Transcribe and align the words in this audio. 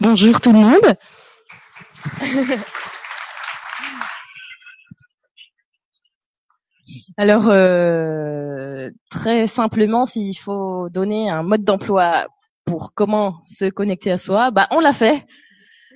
Bonjour 0.00 0.40
tout 0.40 0.52
le 0.52 0.58
monde. 0.58 0.96
Alors, 7.16 7.48
euh, 7.48 8.90
très 9.10 9.46
simplement, 9.46 10.04
s'il 10.04 10.38
faut 10.38 10.88
donner 10.90 11.28
un 11.30 11.42
mode 11.42 11.64
d'emploi 11.64 12.26
pour 12.64 12.92
comment 12.94 13.40
se 13.42 13.68
connecter 13.68 14.10
à 14.10 14.18
soi, 14.18 14.50
bah 14.50 14.68
on 14.70 14.80
l'a 14.80 14.92
fait. 14.92 15.26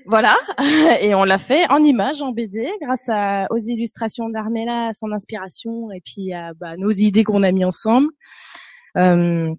Voilà, 0.07 0.35
et 1.01 1.15
on 1.15 1.25
l'a 1.25 1.39
fait 1.39 1.71
en 1.71 1.83
images, 1.83 2.23
en 2.23 2.33
BD, 2.33 2.69
grâce 2.83 3.09
aux 3.51 3.59
illustrations 3.59 4.29
d'Armella, 4.31 4.89
à 4.89 4.93
son 4.93 5.13
inspiration, 5.13 5.91
et 5.93 6.01
puis 6.05 6.33
à 6.33 6.53
bah, 6.55 6.77
nos 6.77 6.91
idées 6.91 7.25
qu'on 7.25 7.43
a 7.43 7.53
mis 7.53 7.65
ensemble. 7.65 8.09
Euh, 8.97 9.55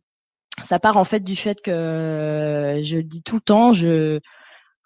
ça 0.61 0.79
part 0.79 0.97
en 0.97 1.03
fait 1.03 1.21
du 1.21 1.35
fait 1.35 1.61
que 1.61 2.79
je 2.83 2.97
le 2.97 3.03
dis 3.03 3.23
tout 3.23 3.35
le 3.35 3.41
temps, 3.41 3.73
je 3.73 4.19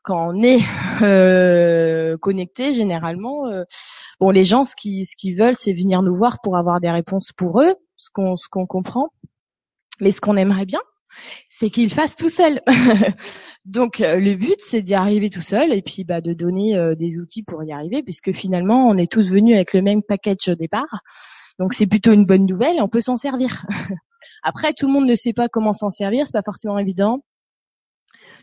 quand 0.07 0.33
on 0.33 0.41
est 0.41 0.61
euh, 1.03 2.17
connecté, 2.17 2.71
généralement, 2.71 3.47
euh, 3.47 3.63
bon, 4.21 4.29
les 4.29 4.45
gens, 4.45 4.63
ce 4.63 4.73
qu'ils 4.75 5.35
veulent, 5.37 5.57
c'est 5.57 5.73
venir 5.73 6.01
nous 6.01 6.15
voir 6.15 6.39
pour 6.41 6.55
avoir 6.55 6.79
des 6.79 6.89
réponses 6.89 7.33
pour 7.35 7.61
eux, 7.61 7.75
ce 7.97 8.09
qu'on 8.11 8.37
ce 8.37 8.47
comprend. 8.47 9.09
Mais 9.99 10.11
ce 10.11 10.21
qu'on 10.21 10.37
aimerait 10.37 10.65
bien, 10.65 10.79
c'est 11.49 11.69
qu'ils 11.69 11.89
fassent 11.89 12.15
tout 12.15 12.29
seuls. 12.29 12.61
Donc 13.65 13.99
euh, 13.99 14.17
le 14.17 14.35
but, 14.35 14.59
c'est 14.59 14.81
d'y 14.81 14.93
arriver 14.93 15.29
tout 15.29 15.41
seul 15.41 15.73
et 15.73 15.81
puis 15.81 16.05
bah, 16.05 16.21
de 16.21 16.33
donner 16.33 16.77
euh, 16.77 16.95
des 16.95 17.19
outils 17.19 17.43
pour 17.43 17.63
y 17.65 17.73
arriver, 17.73 18.01
puisque 18.01 18.31
finalement, 18.31 18.87
on 18.87 18.95
est 18.95 19.11
tous 19.11 19.29
venus 19.29 19.55
avec 19.55 19.73
le 19.73 19.81
même 19.81 20.03
package 20.03 20.47
au 20.47 20.55
départ. 20.55 21.01
Donc 21.59 21.73
c'est 21.73 21.87
plutôt 21.87 22.13
une 22.13 22.25
bonne 22.25 22.45
nouvelle 22.45 22.77
on 22.81 22.87
peut 22.87 23.01
s'en 23.01 23.17
servir. 23.17 23.65
Après, 24.43 24.73
tout 24.73 24.87
le 24.87 24.93
monde 24.93 25.07
ne 25.07 25.15
sait 25.15 25.33
pas 25.33 25.47
comment 25.47 25.73
s'en 25.73 25.89
servir, 25.89 26.25
c'est 26.25 26.33
pas 26.33 26.43
forcément 26.43 26.77
évident. 26.77 27.23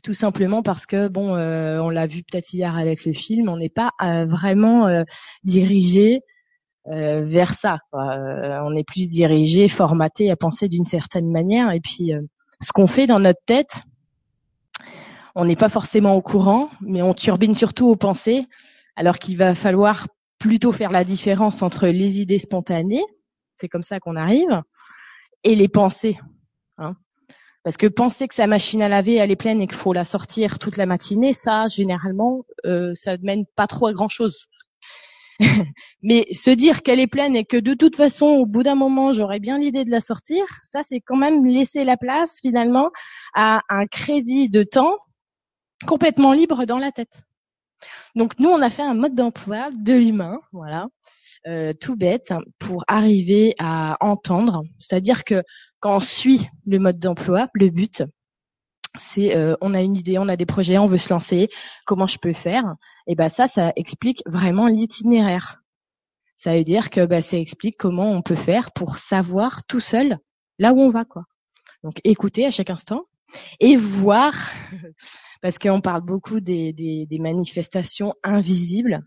Tout 0.02 0.14
simplement 0.14 0.62
parce 0.62 0.86
que 0.86 1.08
bon, 1.08 1.34
euh, 1.34 1.80
on 1.80 1.88
l'a 1.88 2.06
vu 2.06 2.22
peut-être 2.22 2.52
hier 2.52 2.76
avec 2.76 3.04
le 3.04 3.12
film, 3.12 3.48
on 3.48 3.56
n'est 3.56 3.70
pas 3.70 3.92
euh, 4.02 4.26
vraiment 4.26 4.86
euh, 4.86 5.04
dirigé 5.42 6.20
vers 6.86 7.54
ça. 7.54 7.78
on 7.94 8.74
est 8.74 8.86
plus 8.86 9.08
dirigé, 9.08 9.68
formaté 9.68 10.30
à 10.30 10.36
penser 10.36 10.68
d'une 10.68 10.84
certaine 10.84 11.32
manière. 11.32 11.70
Et 11.70 11.80
puis, 11.80 12.12
ce 12.60 12.72
qu'on 12.74 12.86
fait 12.86 13.06
dans 13.06 13.20
notre 13.20 13.40
tête, 13.46 13.84
on 15.34 15.46
n'est 15.46 15.56
pas 15.56 15.70
forcément 15.70 16.14
au 16.14 16.20
courant, 16.20 16.68
mais 16.82 17.00
on 17.00 17.14
turbine 17.14 17.54
surtout 17.54 17.88
aux 17.88 17.96
pensées, 17.96 18.44
alors 18.96 19.18
qu'il 19.18 19.38
va 19.38 19.54
falloir 19.54 20.08
plutôt 20.38 20.72
faire 20.72 20.90
la 20.90 21.04
différence 21.04 21.62
entre 21.62 21.86
les 21.86 22.20
idées 22.20 22.38
spontanées, 22.38 23.04
c'est 23.56 23.68
comme 23.68 23.82
ça 23.82 23.98
qu'on 23.98 24.16
arrive, 24.16 24.60
et 25.44 25.54
les 25.54 25.68
pensées. 25.68 26.18
Hein. 26.78 26.96
Parce 27.62 27.76
que 27.76 27.86
penser 27.86 28.28
que 28.28 28.34
sa 28.34 28.46
machine 28.46 28.82
à 28.82 28.88
laver 28.88 29.14
elle 29.14 29.30
est 29.30 29.36
pleine 29.36 29.60
et 29.60 29.66
qu'il 29.66 29.76
faut 29.76 29.92
la 29.92 30.04
sortir 30.04 30.58
toute 30.58 30.76
la 30.76 30.86
matinée, 30.86 31.32
ça 31.32 31.66
généralement 31.68 32.44
euh, 32.66 32.92
ça 32.94 33.16
ne 33.16 33.22
mène 33.22 33.44
pas 33.56 33.66
trop 33.66 33.86
à 33.86 33.92
grand 33.92 34.08
chose. 34.08 34.46
Mais 36.02 36.26
se 36.32 36.50
dire 36.50 36.82
qu'elle 36.82 37.00
est 37.00 37.06
pleine 37.06 37.34
et 37.34 37.44
que 37.44 37.56
de 37.56 37.74
toute 37.74 37.96
façon 37.96 38.26
au 38.26 38.46
bout 38.46 38.62
d'un 38.62 38.74
moment 38.74 39.12
j'aurais 39.12 39.40
bien 39.40 39.58
l'idée 39.58 39.84
de 39.84 39.90
la 39.90 40.00
sortir, 40.00 40.44
ça 40.64 40.82
c'est 40.82 41.00
quand 41.00 41.16
même 41.16 41.46
laisser 41.46 41.84
la 41.84 41.96
place 41.96 42.38
finalement 42.40 42.90
à 43.34 43.62
un 43.68 43.86
crédit 43.86 44.48
de 44.48 44.62
temps 44.62 44.98
complètement 45.86 46.32
libre 46.32 46.66
dans 46.66 46.78
la 46.78 46.92
tête. 46.92 47.22
Donc 48.14 48.38
nous 48.38 48.48
on 48.48 48.60
a 48.60 48.70
fait 48.70 48.82
un 48.82 48.94
mode 48.94 49.14
d'emploi 49.14 49.70
de 49.72 49.94
l'humain, 49.94 50.38
voilà, 50.52 50.88
euh, 51.46 51.72
tout 51.78 51.96
bête 51.96 52.32
pour 52.58 52.84
arriver 52.88 53.54
à 53.58 53.96
entendre. 54.00 54.62
C'est-à-dire 54.78 55.24
que 55.24 55.42
quand 55.80 55.96
on 55.96 56.00
suit 56.00 56.48
le 56.66 56.78
mode 56.78 56.98
d'emploi, 56.98 57.48
le 57.52 57.68
but, 57.68 58.02
c'est 58.98 59.36
euh, 59.36 59.54
on 59.60 59.74
a 59.74 59.82
une 59.82 59.96
idée, 59.96 60.18
on 60.18 60.28
a 60.28 60.36
des 60.36 60.46
projets, 60.46 60.78
on 60.78 60.86
veut 60.86 60.98
se 60.98 61.12
lancer, 61.12 61.48
comment 61.84 62.06
je 62.06 62.18
peux 62.18 62.32
faire? 62.32 62.74
Et 63.06 63.14
ben 63.14 63.28
ça, 63.28 63.46
ça 63.46 63.72
explique 63.76 64.22
vraiment 64.26 64.68
l'itinéraire. 64.68 65.60
Ça 66.38 66.56
veut 66.56 66.64
dire 66.64 66.90
que 66.90 67.04
ben, 67.04 67.20
ça 67.20 67.36
explique 67.36 67.76
comment 67.78 68.10
on 68.10 68.22
peut 68.22 68.36
faire 68.36 68.72
pour 68.72 68.98
savoir 68.98 69.64
tout 69.66 69.80
seul 69.80 70.18
là 70.58 70.72
où 70.72 70.80
on 70.80 70.90
va, 70.90 71.04
quoi. 71.04 71.24
Donc 71.82 72.00
écouter 72.04 72.46
à 72.46 72.50
chaque 72.50 72.70
instant 72.70 73.04
et 73.60 73.76
voir, 73.76 74.32
parce 75.42 75.58
qu'on 75.58 75.80
parle 75.80 76.02
beaucoup 76.02 76.40
des, 76.40 76.72
des 76.72 77.18
manifestations 77.18 78.14
invisibles. 78.22 79.04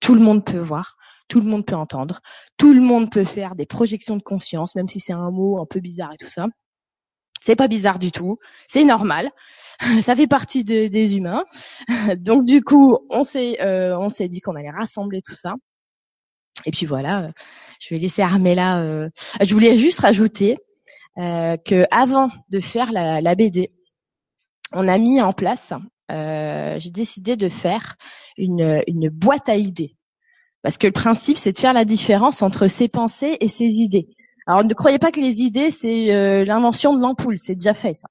Tout 0.00 0.14
le 0.14 0.20
monde 0.20 0.44
peut 0.44 0.58
voir 0.58 0.96
tout 1.28 1.40
le 1.40 1.46
monde 1.46 1.64
peut 1.66 1.76
entendre, 1.76 2.20
tout 2.56 2.72
le 2.72 2.80
monde 2.80 3.10
peut 3.10 3.24
faire 3.24 3.54
des 3.54 3.66
projections 3.66 4.16
de 4.16 4.22
conscience, 4.22 4.74
même 4.74 4.88
si 4.88 4.98
c'est 4.98 5.12
un 5.12 5.30
mot 5.30 5.60
un 5.60 5.66
peu 5.66 5.78
bizarre 5.78 6.14
et 6.14 6.16
tout 6.16 6.26
ça. 6.26 6.46
C'est 7.40 7.54
pas 7.54 7.68
bizarre 7.68 7.98
du 7.98 8.10
tout, 8.10 8.36
c'est 8.66 8.84
normal, 8.84 9.30
ça 10.02 10.16
fait 10.16 10.26
partie 10.26 10.64
des 10.64 11.16
humains. 11.16 11.44
Donc 12.16 12.44
du 12.44 12.62
coup, 12.62 12.98
on 13.10 13.22
s'est 13.22 13.62
euh, 13.62 13.96
on 13.96 14.08
s'est 14.08 14.28
dit 14.28 14.40
qu'on 14.40 14.56
allait 14.56 14.70
rassembler 14.70 15.20
tout 15.22 15.36
ça. 15.36 15.54
Et 16.64 16.72
puis 16.72 16.86
voilà, 16.86 17.30
je 17.80 17.94
vais 17.94 18.00
laisser 18.00 18.22
Armella. 18.22 18.80
Euh... 18.80 19.08
Je 19.40 19.54
voulais 19.54 19.76
juste 19.76 20.00
rajouter 20.00 20.58
euh, 21.18 21.56
que 21.56 21.84
avant 21.92 22.30
de 22.50 22.58
faire 22.58 22.90
la, 22.90 23.34
BD, 23.36 23.70
on 24.72 24.88
a 24.88 24.98
mis 24.98 25.20
en 25.20 25.32
place. 25.32 25.72
Euh, 26.10 26.76
j'ai 26.78 26.90
décidé 26.90 27.36
de 27.36 27.48
faire 27.48 27.96
une, 28.36 28.82
une 28.86 29.08
boîte 29.10 29.48
à 29.48 29.56
idées. 29.56 29.96
Parce 30.62 30.78
que 30.78 30.86
le 30.86 30.92
principe, 30.92 31.38
c'est 31.38 31.52
de 31.52 31.58
faire 31.58 31.72
la 31.72 31.84
différence 31.84 32.42
entre 32.42 32.68
ses 32.68 32.88
pensées 32.88 33.36
et 33.40 33.48
ses 33.48 33.64
idées. 33.64 34.08
Alors 34.46 34.64
ne 34.64 34.74
croyez 34.74 34.98
pas 34.98 35.12
que 35.12 35.20
les 35.20 35.42
idées, 35.42 35.70
c'est 35.70 36.14
euh, 36.14 36.44
l'invention 36.44 36.94
de 36.94 37.00
l'ampoule, 37.00 37.36
c'est 37.36 37.54
déjà 37.54 37.74
fait 37.74 37.94
ça. 37.94 38.08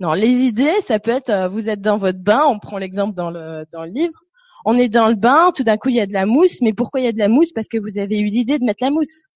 Non, 0.00 0.14
les 0.14 0.42
idées, 0.42 0.74
ça 0.80 0.98
peut 0.98 1.12
être, 1.12 1.30
euh, 1.30 1.48
vous 1.48 1.68
êtes 1.68 1.80
dans 1.80 1.96
votre 1.96 2.18
bain, 2.18 2.42
on 2.48 2.58
prend 2.58 2.78
l'exemple 2.78 3.14
dans 3.14 3.30
le, 3.30 3.64
dans 3.72 3.84
le 3.84 3.90
livre, 3.90 4.18
on 4.64 4.76
est 4.76 4.88
dans 4.88 5.08
le 5.08 5.14
bain, 5.14 5.50
tout 5.54 5.62
d'un 5.62 5.76
coup 5.76 5.90
il 5.90 5.94
y 5.94 6.00
a 6.00 6.06
de 6.06 6.12
la 6.12 6.26
mousse, 6.26 6.60
mais 6.60 6.72
pourquoi 6.72 7.00
il 7.00 7.04
y 7.04 7.06
a 7.06 7.12
de 7.12 7.18
la 7.18 7.28
mousse? 7.28 7.52
Parce 7.52 7.68
que 7.68 7.78
vous 7.78 7.98
avez 7.98 8.18
eu 8.18 8.26
l'idée 8.26 8.58
de 8.58 8.64
mettre 8.64 8.82
la 8.82 8.90
mousse. 8.90 9.28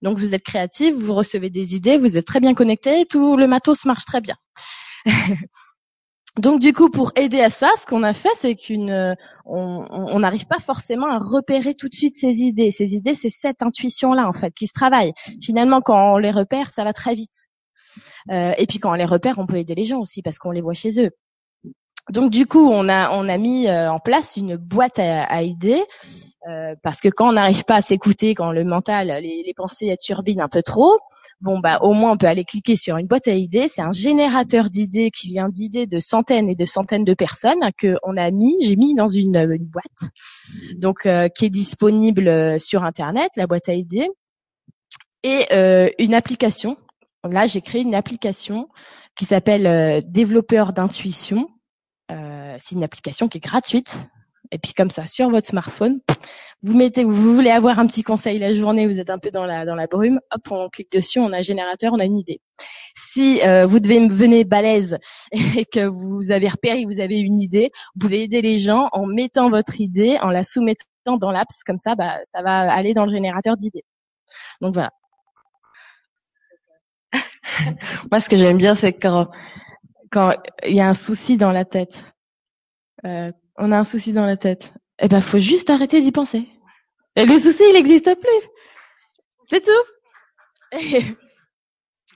Donc 0.00 0.18
vous 0.18 0.34
êtes 0.34 0.42
créatif, 0.42 0.94
vous 0.94 1.12
recevez 1.12 1.50
des 1.50 1.74
idées, 1.74 1.98
vous 1.98 2.16
êtes 2.16 2.26
très 2.26 2.40
bien 2.40 2.54
connecté, 2.54 3.04
tout 3.04 3.36
le 3.36 3.46
matos 3.46 3.84
marche 3.84 4.06
très 4.06 4.20
bien. 4.20 4.36
Donc 6.38 6.60
du 6.60 6.72
coup, 6.72 6.88
pour 6.88 7.12
aider 7.14 7.40
à 7.40 7.50
ça, 7.50 7.70
ce 7.78 7.84
qu'on 7.84 8.02
a 8.02 8.14
fait, 8.14 8.30
c'est 8.38 8.54
qu'une, 8.54 8.90
euh, 8.90 9.14
on 9.44 10.18
n'arrive 10.18 10.46
pas 10.46 10.60
forcément 10.60 11.06
à 11.06 11.18
repérer 11.18 11.74
tout 11.74 11.90
de 11.90 11.94
suite 11.94 12.16
ces 12.16 12.40
idées. 12.40 12.70
Ces 12.70 12.94
idées, 12.94 13.14
c'est 13.14 13.28
cette 13.28 13.62
intuition-là 13.62 14.26
en 14.26 14.32
fait 14.32 14.54
qui 14.54 14.66
se 14.66 14.72
travaille. 14.72 15.12
Finalement, 15.42 15.82
quand 15.82 16.14
on 16.14 16.16
les 16.16 16.30
repère, 16.30 16.70
ça 16.70 16.84
va 16.84 16.94
très 16.94 17.14
vite. 17.14 17.48
Euh, 18.30 18.54
et 18.56 18.66
puis 18.66 18.78
quand 18.78 18.90
on 18.90 18.94
les 18.94 19.04
repère, 19.04 19.38
on 19.38 19.46
peut 19.46 19.58
aider 19.58 19.74
les 19.74 19.84
gens 19.84 20.00
aussi 20.00 20.22
parce 20.22 20.38
qu'on 20.38 20.52
les 20.52 20.62
voit 20.62 20.72
chez 20.72 21.04
eux. 21.04 21.10
Donc 22.08 22.30
du 22.30 22.46
coup, 22.46 22.66
on 22.66 22.88
a 22.88 23.38
mis 23.38 23.68
euh, 23.68 23.92
en 23.92 24.00
place 24.00 24.36
une 24.38 24.56
boîte 24.56 24.98
à, 24.98 25.42
idées 25.42 25.84
parce 26.82 27.00
que 27.00 27.08
quand 27.08 27.28
on 27.28 27.32
n'arrive 27.32 27.64
pas 27.64 27.76
à 27.76 27.80
s'écouter, 27.82 28.34
quand 28.34 28.50
le 28.52 28.64
mental, 28.64 29.08
les, 29.08 29.42
les 29.46 29.54
pensées 29.54 29.94
turbinent 30.00 30.40
un 30.40 30.48
peu 30.48 30.62
trop, 30.62 30.98
bon 31.42 31.58
bah 31.58 31.78
au 31.82 31.92
moins 31.92 32.12
on 32.12 32.16
peut 32.16 32.26
aller 32.26 32.44
cliquer 32.44 32.76
sur 32.76 32.96
une 32.96 33.06
boîte 33.06 33.28
à 33.28 33.34
idées. 33.34 33.68
C'est 33.68 33.82
un 33.82 33.92
générateur 33.92 34.70
d'idées 34.70 35.10
qui 35.10 35.28
vient 35.28 35.48
d'idées 35.48 35.86
de 35.86 36.00
centaines 36.00 36.48
et 36.48 36.54
de 36.54 36.64
centaines 36.64 37.04
de 37.04 37.14
personnes 37.14 37.60
que 37.76 37.96
on 38.04 38.16
a 38.16 38.30
mis, 38.30 38.54
j'ai 38.62 38.76
mis 38.76 38.94
dans 38.94 39.08
une, 39.08 39.32
boîte, 39.60 40.12
donc 40.76 41.04
euh, 41.06 41.28
qui 41.28 41.46
est 41.46 41.50
disponible 41.50 42.28
euh, 42.28 42.58
sur 42.58 42.84
internet, 42.84 43.30
la 43.36 43.46
boîte 43.46 43.68
à 43.68 43.74
idées, 43.74 44.08
et 45.24 45.46
euh, 45.52 45.90
une 45.98 46.14
application. 46.14 46.76
Là 47.28 47.46
j'ai 47.46 47.60
créé 47.60 47.82
une 47.82 47.94
application 47.94 48.68
qui 49.16 49.26
s'appelle 49.26 50.02
Développeur 50.06 50.72
d'intuition. 50.72 51.48
c'est 52.08 52.74
une 52.74 52.84
application 52.84 53.28
qui 53.28 53.38
est 53.38 53.42
gratuite 53.42 53.98
et 54.50 54.58
puis 54.58 54.72
comme 54.74 54.90
ça, 54.90 55.06
sur 55.06 55.30
votre 55.30 55.46
smartphone, 55.46 56.00
vous 56.62 56.74
mettez, 56.74 57.04
vous 57.04 57.34
voulez 57.34 57.50
avoir 57.50 57.78
un 57.78 57.86
petit 57.86 58.02
conseil 58.02 58.38
la 58.38 58.54
journée, 58.54 58.86
vous 58.86 59.00
êtes 59.00 59.10
un 59.10 59.18
peu 59.18 59.30
dans 59.30 59.46
la 59.46 59.64
dans 59.64 59.74
la 59.74 59.86
brume, 59.86 60.20
hop, 60.32 60.50
on 60.50 60.68
clique 60.68 60.92
dessus, 60.92 61.20
on 61.20 61.32
a 61.32 61.38
un 61.38 61.42
générateur, 61.42 61.92
on 61.92 61.98
a 61.98 62.04
une 62.04 62.18
idée. 62.18 62.40
Si 62.94 63.40
euh, 63.42 63.66
vous 63.66 63.80
devez 63.80 64.06
venir 64.08 64.44
balèze 64.46 64.98
et 65.32 65.64
que 65.64 65.86
vous 65.86 66.30
avez 66.30 66.48
repéré, 66.48 66.84
vous 66.84 67.00
avez 67.00 67.18
une 67.18 67.40
idée, 67.40 67.70
vous 67.94 68.00
pouvez 68.00 68.22
aider 68.24 68.42
les 68.42 68.58
gens 68.58 68.88
en 68.92 69.06
mettant 69.06 69.50
votre 69.50 69.80
idée, 69.80 70.18
en 70.20 70.30
la 70.30 70.44
soumettant 70.44 71.16
dans 71.18 71.32
l'apps, 71.32 71.62
comme 71.64 71.78
ça, 71.78 71.94
bah, 71.94 72.18
ça 72.24 72.42
va 72.42 72.72
aller 72.72 72.94
dans 72.94 73.04
le 73.06 73.10
générateur 73.12 73.56
d'idées. 73.56 73.84
Donc 74.60 74.74
voilà. 74.74 74.90
Moi, 78.10 78.20
ce 78.20 78.28
que 78.28 78.36
j'aime 78.36 78.58
bien, 78.58 78.74
c'est 78.74 78.92
quand 78.92 79.28
quand 80.10 80.34
il 80.66 80.76
y 80.76 80.80
a 80.80 80.88
un 80.88 80.94
souci 80.94 81.38
dans 81.38 81.52
la 81.52 81.64
tête, 81.64 82.04
euh, 83.04 83.32
on 83.56 83.72
a 83.72 83.78
un 83.78 83.84
souci 83.84 84.12
dans 84.12 84.26
la 84.26 84.36
tête, 84.36 84.74
eh 84.98 85.08
ben 85.08 85.20
faut 85.20 85.38
juste 85.38 85.70
arrêter 85.70 86.00
d'y 86.00 86.12
penser. 86.12 86.48
Et 87.16 87.26
le 87.26 87.38
souci, 87.38 87.62
il 87.68 87.74
n'existe 87.74 88.14
plus. 88.14 88.48
C'est 89.48 89.64
tout. 89.64 90.72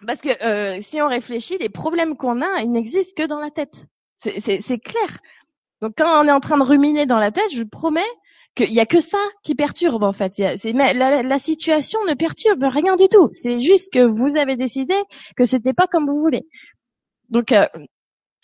Parce 0.06 0.20
que 0.20 0.44
euh, 0.44 0.78
si 0.80 1.00
on 1.00 1.08
réfléchit, 1.08 1.58
les 1.58 1.68
problèmes 1.68 2.16
qu'on 2.16 2.42
a, 2.42 2.62
ils 2.62 2.70
n'existent 2.70 3.22
que 3.22 3.28
dans 3.28 3.40
la 3.40 3.50
tête. 3.50 3.86
C'est 4.18 4.78
clair. 4.78 5.18
Donc 5.80 5.92
quand 5.98 6.22
on 6.22 6.28
est 6.28 6.32
en 6.32 6.40
train 6.40 6.58
de 6.58 6.62
ruminer 6.62 7.06
dans 7.06 7.18
la 7.18 7.30
tête, 7.30 7.50
je 7.52 7.62
vous 7.62 7.68
promets 7.68 8.00
qu'il 8.54 8.72
y 8.72 8.80
a 8.80 8.86
que 8.86 9.00
ça 9.00 9.18
qui 9.42 9.54
perturbe 9.54 10.02
en 10.02 10.12
fait. 10.12 10.38
la, 10.38 11.22
la, 11.22 11.38
situation 11.38 12.02
ne 12.06 12.14
perturbe 12.14 12.64
rien 12.64 12.96
du 12.96 13.08
tout. 13.08 13.28
C'est 13.32 13.60
juste 13.60 13.92
que 13.92 14.04
vous 14.04 14.36
avez 14.36 14.56
décidé 14.56 14.94
que 15.36 15.44
c'était 15.44 15.74
pas 15.74 15.86
comme 15.86 16.06
vous 16.06 16.18
voulez. 16.18 16.46
Donc 17.28 17.52
euh, 17.52 17.66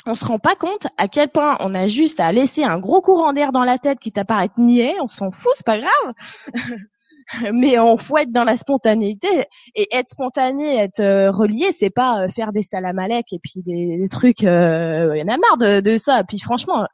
on 0.06 0.14
se 0.14 0.24
rend 0.24 0.38
pas 0.38 0.54
compte 0.54 0.86
à 0.96 1.08
quel 1.08 1.28
point 1.28 1.56
on 1.60 1.74
a 1.74 1.86
juste 1.86 2.20
à 2.20 2.32
laisser 2.32 2.64
un 2.64 2.78
gros 2.78 3.00
courant 3.00 3.32
d'air 3.32 3.52
dans 3.52 3.64
la 3.64 3.78
tête 3.78 4.00
qui 4.00 4.12
t'apparaît 4.12 4.50
niais, 4.58 4.96
on 5.00 5.08
s'en 5.08 5.30
fout, 5.30 5.52
c'est 5.54 5.66
pas 5.66 5.78
grave. 5.78 6.14
mais 7.52 7.78
on 7.78 7.96
faut 7.96 8.18
être 8.18 8.32
dans 8.32 8.44
la 8.44 8.56
spontanéité 8.56 9.28
et 9.74 9.88
être 9.92 10.08
spontané, 10.08 10.76
être 10.76 11.00
euh, 11.00 11.30
relié, 11.30 11.72
c'est 11.72 11.90
pas 11.90 12.24
euh, 12.24 12.28
faire 12.28 12.52
des 12.52 12.62
salamalek 12.62 13.32
et 13.32 13.38
puis 13.38 13.62
des, 13.62 14.04
trucs. 14.10 14.42
Il 14.42 14.48
euh, 14.48 15.16
y 15.16 15.22
en 15.22 15.28
a 15.28 15.36
marre 15.36 15.58
de, 15.58 15.98
ça. 15.98 16.24
Puis 16.24 16.38
franchement, 16.38 16.86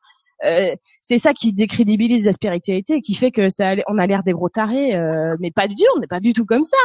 c'est 1.00 1.18
ça 1.18 1.32
qui 1.32 1.52
décrédibilise 1.52 2.24
la 2.24 2.32
spiritualité 2.32 3.00
qui 3.00 3.14
fait 3.14 3.30
que 3.30 3.50
ça, 3.50 3.74
on 3.88 3.98
a 3.98 4.06
l'air 4.06 4.22
des 4.22 4.32
gros 4.32 4.48
tarés, 4.48 5.00
mais 5.40 5.50
pas 5.50 5.66
du 5.66 5.74
tout. 5.74 5.82
On 5.96 6.00
n'est 6.00 6.06
pas 6.06 6.20
du 6.20 6.32
tout 6.32 6.44
comme 6.44 6.62
ça. 6.62 6.76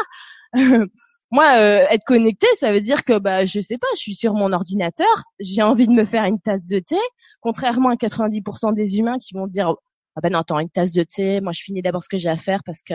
Moi, 1.34 1.58
être 1.58 2.04
connecté, 2.06 2.46
ça 2.60 2.72
veut 2.72 2.80
dire 2.80 3.04
que 3.04 3.18
bah 3.18 3.44
je 3.44 3.60
sais 3.60 3.80
pas, 3.80 3.88
je 3.96 4.02
suis 4.02 4.14
sur 4.14 4.36
mon 4.36 4.54
ordinateur, 4.54 5.24
j'ai 5.40 5.64
envie 5.64 5.88
de 5.88 5.92
me 5.92 6.06
faire 6.06 6.26
une 6.26 6.40
tasse 6.40 6.66
de 6.68 6.78
thé, 6.78 7.00
contrairement 7.42 7.90
à 7.90 7.96
90% 7.96 8.74
des 8.74 9.00
humains 9.00 9.18
qui 9.20 9.34
vont 9.34 9.48
dire 9.48 9.74
ah 10.16 10.22
ben 10.22 10.32
non 10.32 10.40
attends 10.40 10.60
une 10.60 10.70
tasse 10.70 10.92
de 10.92 11.02
thé, 11.02 11.42
moi 11.42 11.52
je 11.52 11.64
finis 11.64 11.82
d'abord 11.82 12.04
ce 12.04 12.10
que 12.10 12.20
j'ai 12.20 12.30
à 12.30 12.38
faire 12.38 12.62
parce 12.64 12.84
que 12.84 12.94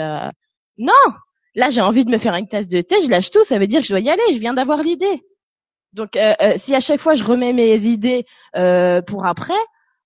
non, 0.79 0.93
là 1.57 1.71
j'ai 1.71 1.81
envie 1.81 2.05
de 2.05 2.13
me 2.13 2.19
faire 2.19 2.35
une 2.37 2.47
tasse 2.47 2.69
de 2.69 2.81
thé, 2.81 3.01
je 3.03 3.11
lâche 3.11 3.33
tout, 3.33 3.43
ça 3.43 3.59
veut 3.59 3.67
dire 3.67 3.81
que 3.81 3.87
je 3.87 3.93
dois 3.93 4.01
y 4.01 4.09
aller, 4.09 4.23
je 4.33 4.39
viens 4.39 4.55
d'avoir 4.55 4.85
l'idée. 4.85 5.21
Donc 5.93 6.17
euh, 6.17 6.35
euh, 6.41 6.55
si 6.57 6.75
à 6.75 6.81
chaque 6.81 7.01
fois 7.01 7.15
je 7.15 7.25
remets 7.25 7.53
mes 7.53 7.87
idées 7.87 8.25
euh, 8.57 9.03
pour 9.03 9.27
après, 9.27 9.59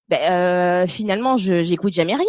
ben, 0.08 0.88
finalement 0.88 1.36
je 1.36 1.62
j'écoute 1.62 1.92
jamais 1.92 2.14
rien. 2.14 2.26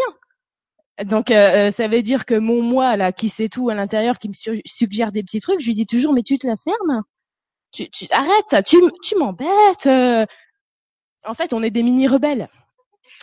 Donc 1.06 1.30
ça 1.30 1.88
veut 1.88 2.02
dire 2.02 2.26
que 2.26 2.36
mon 2.36 2.62
moi 2.62 2.96
là 2.98 3.12
qui 3.12 3.30
sait 3.30 3.50
tout 3.50 3.70
à 3.70 3.76
l'intérieur, 3.76 4.20
qui 4.20 4.30
me 4.30 4.34
suggère 4.66 5.12
des 5.12 5.24
petits 5.24 5.42
trucs, 5.42 5.60
je 5.60 5.66
lui 5.68 5.74
dis 5.74 5.88
toujours 5.88 6.14
mais 6.14 6.24
tu 6.24 6.38
te 6.38 6.46
la 6.46 6.56
fermes, 6.56 7.02
tu, 7.72 7.90
tu 7.90 8.06
ça, 8.06 8.64
tu 8.64 8.78
tu 9.02 9.18
m'embêtes. 9.18 9.88
En 11.26 11.34
fait 11.34 11.54
on 11.54 11.64
est 11.64 11.72
des 11.72 11.84
mini 11.84 12.08
rebelles. 12.08 12.50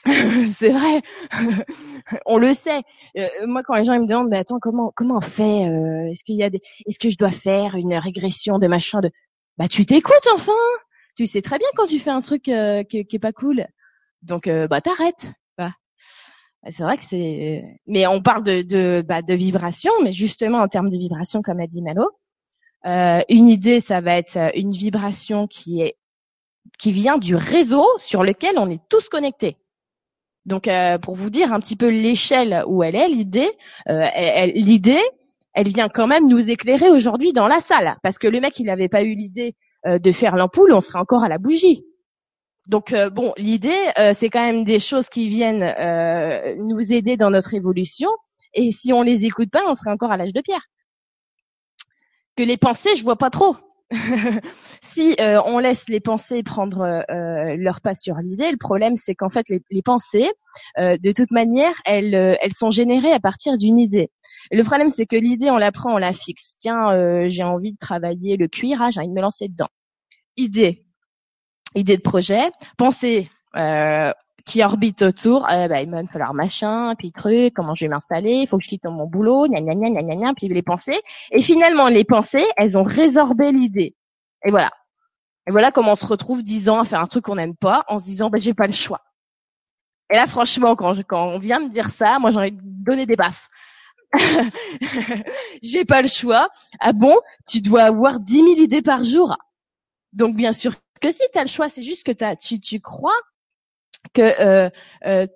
c'est 0.59 0.71
vrai, 0.71 1.01
on 2.27 2.39
le 2.39 2.55
sait. 2.55 2.83
Euh, 3.19 3.29
moi, 3.47 3.63
quand 3.63 3.75
les 3.75 3.85
gens 3.85 3.93
ils 3.93 4.01
me 4.01 4.07
demandent, 4.07 4.31
mais 4.31 4.39
attends, 4.39 4.59
comment 4.59 4.93
comment 4.95 5.19
on 5.19 5.21
fait 5.21 5.69
euh, 5.69 6.11
Est-ce 6.11 6.25
qu'il 6.25 6.37
y 6.37 6.43
a 6.43 6.51
des, 6.51 6.61
est-ce 6.87 6.99
que 6.99 7.11
je 7.11 7.19
dois 7.19 7.31
faire 7.31 7.75
une 7.75 7.95
régression 7.95 8.59
de 8.59 8.67
machin 8.67 9.01
de 9.01 9.11
Bah, 9.59 9.69
tu 9.69 9.85
t'écoutes 9.85 10.29
enfin. 10.35 10.53
Tu 11.17 11.27
sais 11.27 11.43
très 11.43 11.59
bien 11.59 11.69
quand 11.75 11.87
tu 11.87 11.99
fais 11.99 12.11
un 12.11 12.23
truc 12.23 12.49
euh, 12.49 12.83
qui, 12.83 13.05
qui, 13.05 13.17
est 13.17 13.21
pas 13.21 13.33
cool. 13.33 13.67
Donc, 14.23 14.49
bah, 14.49 14.81
t'arrêtes. 14.81 15.33
C'est 16.69 16.83
vrai 16.83 16.99
que 16.99 17.05
c'est. 17.05 17.65
Mais 17.87 18.07
on 18.07 18.21
parle 18.23 18.43
de 18.43 18.63
de, 18.63 19.03
bah, 19.07 19.23
de 19.23 19.35
vibration, 19.35 19.93
mais 20.03 20.13
justement 20.13 20.59
en 20.59 20.69
termes 20.69 20.91
de 20.91 20.97
vibration, 20.97 21.41
comme 21.43 21.61
a 21.61 21.67
dit 21.67 21.83
Malo, 21.83 22.11
une 22.85 23.49
idée, 23.49 23.81
ça 23.81 24.01
va 24.01 24.17
être 24.17 24.39
une 24.57 24.73
vibration 24.73 25.47
qui 25.47 25.83
est 25.83 25.97
qui 26.79 26.93
vient 26.93 27.19
du 27.19 27.35
réseau 27.35 27.85
sur 27.99 28.23
lequel 28.23 28.59
on 28.59 28.71
est 28.71 28.81
tous 28.89 29.09
connectés. 29.09 29.57
Donc, 30.47 30.69
euh, 30.69 30.99
pour 30.99 31.17
vous 31.17 31.31
dire 31.31 31.53
un 31.53 31.61
petit 31.61 31.77
peu 31.77 31.89
l'échelle 31.89 32.65
où 32.67 32.83
elle 32.83 32.97
est, 32.97 33.09
l'idée, 33.09 33.51
euh, 33.89 34.07
l'idée, 34.55 35.01
elle 35.53 35.69
vient 35.69 35.89
quand 35.89 36.07
même 36.07 36.27
nous 36.27 36.51
éclairer 36.51 36.91
aujourd'hui 36.91 37.33
dans 37.33 37.47
la 37.47 37.61
salle, 37.61 37.97
parce 38.03 38.19
que 38.19 38.29
le 38.29 38.41
mec, 38.41 38.59
il 38.59 38.65
n'avait 38.65 38.89
pas 38.89 39.03
eu 39.03 39.15
l'idée 39.15 39.55
euh, 39.87 39.99
de 39.99 40.13
faire 40.13 40.37
l'ampoule, 40.37 40.73
on 40.73 40.81
serait 40.81 40.99
encore 40.99 41.23
à 41.23 41.29
la 41.29 41.39
bougie. 41.39 41.85
Donc, 42.71 42.95
bon, 43.13 43.35
l'idée, 43.37 43.91
c'est 44.15 44.31
quand 44.31 44.41
même 44.45 44.65
des 44.65 44.81
choses 44.81 45.09
qui 45.09 45.29
viennent 45.29 45.75
nous 46.57 46.93
aider 46.93 47.17
dans 47.17 47.31
notre 47.31 47.53
évolution, 47.55 48.09
et 48.55 48.73
si 48.73 48.93
on 48.93 49.03
les 49.03 49.27
écoute 49.27 49.51
pas, 49.51 49.63
on 49.69 49.75
serait 49.75 49.91
encore 49.91 50.13
à 50.13 50.17
l'âge 50.17 50.33
de 50.33 50.41
pierre. 50.41 50.67
Que 52.37 52.43
les 52.43 52.57
pensées, 52.57 52.97
je 52.97 53.05
vois 53.05 53.17
pas 53.17 53.31
trop. 53.31 53.57
si 54.81 55.17
euh, 55.21 55.43
on 55.47 55.59
laisse 55.59 55.89
les 55.89 55.99
pensées 55.99 56.45
prendre 56.45 56.83
euh, 56.83 57.57
leur 57.57 57.81
pas 57.81 57.97
sur 57.97 58.15
l'idée, 58.19 58.51
le 58.53 58.57
problème 58.57 58.95
c'est 58.95 59.17
qu'en 59.17 59.29
fait 59.29 59.47
les, 59.49 59.83
pensées, 59.83 60.31
euh, 60.79 60.97
de 60.97 61.11
toute 61.11 61.33
manière, 61.33 61.73
elles, 61.85 62.15
elles 62.15 62.55
sont 62.55 62.71
générées 62.71 63.13
à 63.13 63.19
partir 63.19 63.57
d'une 63.57 63.79
idée. 63.79 64.11
le 64.53 64.63
problème 64.63 64.91
c'est 64.91 65.07
que 65.07 65.17
l'idée 65.17 65.51
on 65.51 65.59
la 65.59 65.73
prend, 65.73 65.95
on 65.95 65.99
la 65.99 66.13
fixe. 66.13 66.55
Tiens, 66.59 67.29
j'ai 67.29 67.43
envie 67.43 67.73
de 67.73 67.79
travailler 67.79 68.37
le 68.37 68.47
cuir, 68.47 68.81
ah, 68.81 68.91
j'ai 68.93 69.01
envie 69.01 69.09
de 69.09 69.15
me 69.15 69.23
lancer 69.23 69.49
dedans. 69.49 69.69
Idée, 70.37 70.85
idée 71.75 71.97
de 71.97 72.03
projet, 72.03 72.51
pensée 72.77 73.29
qui 74.51 74.63
orbitent 74.63 75.03
autour, 75.03 75.49
euh, 75.49 75.69
bah, 75.69 75.83
il 75.83 75.91
va 75.91 76.03
me 76.03 76.09
falloir 76.09 76.35
machin, 76.35 76.95
puis 76.99 77.13
truc, 77.13 77.55
comment 77.55 77.75
je 77.75 77.85
vais 77.85 77.89
m'installer, 77.89 78.33
il 78.33 78.47
faut 78.47 78.59
que 78.59 78.65
je 78.65 78.69
quitte 78.69 78.85
mon 78.85 79.07
boulot, 79.07 79.47
gna 79.47 79.61
gna 79.61 79.75
gna 79.75 80.03
gna 80.03 80.17
gna, 80.17 80.35
puis 80.35 80.49
les 80.49 80.63
pensées. 80.63 81.01
Et 81.31 81.41
finalement, 81.41 81.89
les 81.89 82.05
pensées, 82.05 82.45
elles 82.57 82.77
ont 82.77 82.83
résorbé 82.83 83.53
l'idée. 83.53 83.95
Et 84.45 84.51
voilà. 84.51 84.71
Et 85.47 85.53
voilà 85.53 85.71
comment 85.71 85.93
on 85.93 85.97
se 85.97 86.07
retrouve 86.07 86.43
dix 86.43 86.69
ans 86.69 86.81
à 86.81 86.85
faire 86.85 87.01
un 87.01 87.07
truc 87.07 87.25
qu'on 87.25 87.37
n'aime 87.37 87.57
pas, 87.57 87.85
en 87.89 87.99
se 87.99 88.05
disant, 88.05 88.31
bah, 88.31 88.39
j'ai 88.41 88.55
pas 88.55 88.67
le 88.67 88.73
choix. 88.73 89.01
Et 90.11 90.17
là, 90.17 90.27
franchement, 90.27 90.75
quand, 90.75 90.97
quand 91.07 91.29
on 91.29 91.39
vient 91.39 91.61
me 91.61 91.69
dire 91.69 91.91
ça, 91.91 92.19
moi, 92.19 92.31
j'ai 92.33 92.39
envie 92.39 92.53
de 92.53 92.61
donner 92.63 93.07
des 93.07 93.17
baffes. 93.17 93.49
j'ai 95.63 95.85
pas 95.85 96.03
le 96.03 96.09
choix. 96.09 96.49
Ah 96.81 96.93
bon? 96.93 97.15
Tu 97.49 97.61
dois 97.61 97.83
avoir 97.83 98.19
dix 98.19 98.43
mille 98.43 98.59
idées 98.59 98.83
par 98.83 99.05
jour. 99.05 99.37
Donc, 100.13 100.35
bien 100.35 100.53
sûr 100.53 100.73
que 101.01 101.11
si 101.11 101.23
tu 101.33 101.41
le 101.41 101.47
choix, 101.47 101.69
c'est 101.69 101.83
juste 101.83 102.05
que 102.05 102.25
as, 102.25 102.37
tu, 102.37 102.61
tu 102.61 102.81
crois 102.81 103.19
que 104.13 104.21
euh, 104.23 104.71
euh, 105.07 105.27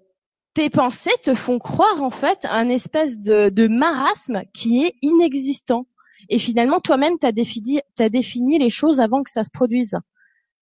tes 0.54 0.70
pensées 0.70 1.10
te 1.22 1.34
font 1.34 1.58
croire 1.58 2.02
en 2.02 2.10
fait 2.10 2.44
un 2.44 2.68
espèce 2.68 3.18
de, 3.18 3.48
de 3.48 3.66
marasme 3.66 4.42
qui 4.52 4.84
est 4.84 4.94
inexistant. 5.02 5.86
Et 6.28 6.38
finalement, 6.38 6.80
toi-même, 6.80 7.18
tu 7.18 7.26
as 7.26 7.32
défini, 7.32 7.80
défini 8.10 8.58
les 8.58 8.70
choses 8.70 9.00
avant 9.00 9.22
que 9.22 9.30
ça 9.30 9.44
se 9.44 9.50
produise. 9.50 9.98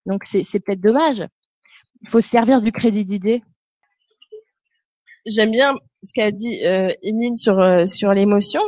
Donc 0.07 0.25
c'est, 0.25 0.45
c'est 0.45 0.61
peut-être 0.61 0.81
dommage. 0.81 1.25
Il 2.01 2.09
faut 2.09 2.21
se 2.21 2.29
servir 2.29 2.63
du 2.63 2.73
crédit 2.73 3.05
d'idée. 3.05 3.43
J'aime 5.25 5.53
bien 5.53 5.75
ce 6.03 6.13
qu'a 6.15 6.33
dit 6.33 6.65
euh, 6.67 6.93
Emile 7.03 7.37
sur 7.37 7.61
euh, 7.61 7.87
sur 7.87 8.13
l'émotion, 8.13 8.63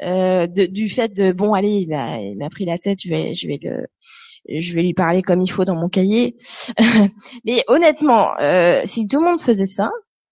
du 0.00 0.88
fait 0.88 1.14
de 1.14 1.30
bon 1.30 1.54
allez, 1.54 1.82
il 1.82 1.88
m'a, 1.88 2.20
il 2.20 2.36
m'a 2.36 2.50
pris 2.50 2.64
la 2.64 2.78
tête, 2.78 2.98
je 3.00 3.08
vais 3.08 3.34
je 3.34 3.46
vais 3.46 3.60
le 3.62 3.86
je 4.48 4.74
vais 4.74 4.82
lui 4.82 4.94
parler 4.94 5.22
comme 5.22 5.42
il 5.42 5.50
faut 5.50 5.64
dans 5.64 5.76
mon 5.76 5.88
cahier. 5.88 6.36
Mais 7.44 7.64
honnêtement, 7.68 8.38
euh, 8.40 8.82
si 8.84 9.06
tout 9.06 9.20
le 9.20 9.26
monde 9.26 9.40
faisait 9.40 9.66
ça, 9.66 9.90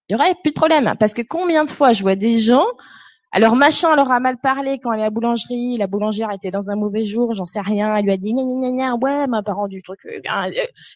il 0.08 0.14
y 0.14 0.16
aurait 0.16 0.34
plus 0.42 0.50
de 0.50 0.54
problème. 0.54 0.94
Parce 0.98 1.14
que 1.14 1.22
combien 1.22 1.64
de 1.64 1.70
fois 1.70 1.92
je 1.92 2.02
vois 2.02 2.16
des 2.16 2.38
gens, 2.38 2.66
alors 3.30 3.56
machin 3.56 3.94
leur 3.94 4.10
a 4.10 4.20
mal 4.20 4.38
parlé 4.38 4.78
quand 4.82 4.92
elle 4.92 5.00
est 5.00 5.02
à 5.02 5.06
la 5.06 5.10
boulangerie, 5.10 5.76
la 5.76 5.86
boulangère 5.86 6.30
était 6.32 6.50
dans 6.50 6.70
un 6.70 6.76
mauvais 6.76 7.04
jour, 7.04 7.34
j'en 7.34 7.46
sais 7.46 7.60
rien, 7.60 7.94
elle 7.94 8.04
lui 8.04 8.12
a 8.12 8.16
dit 8.16 8.32
gna 8.32 8.42
gna 8.44 8.70
gna, 8.70 8.94
ouais, 8.96 9.26
m'a 9.26 9.42
pas 9.42 9.52
rendu 9.52 9.82
truc. 9.82 10.00
Euh, 10.06 10.20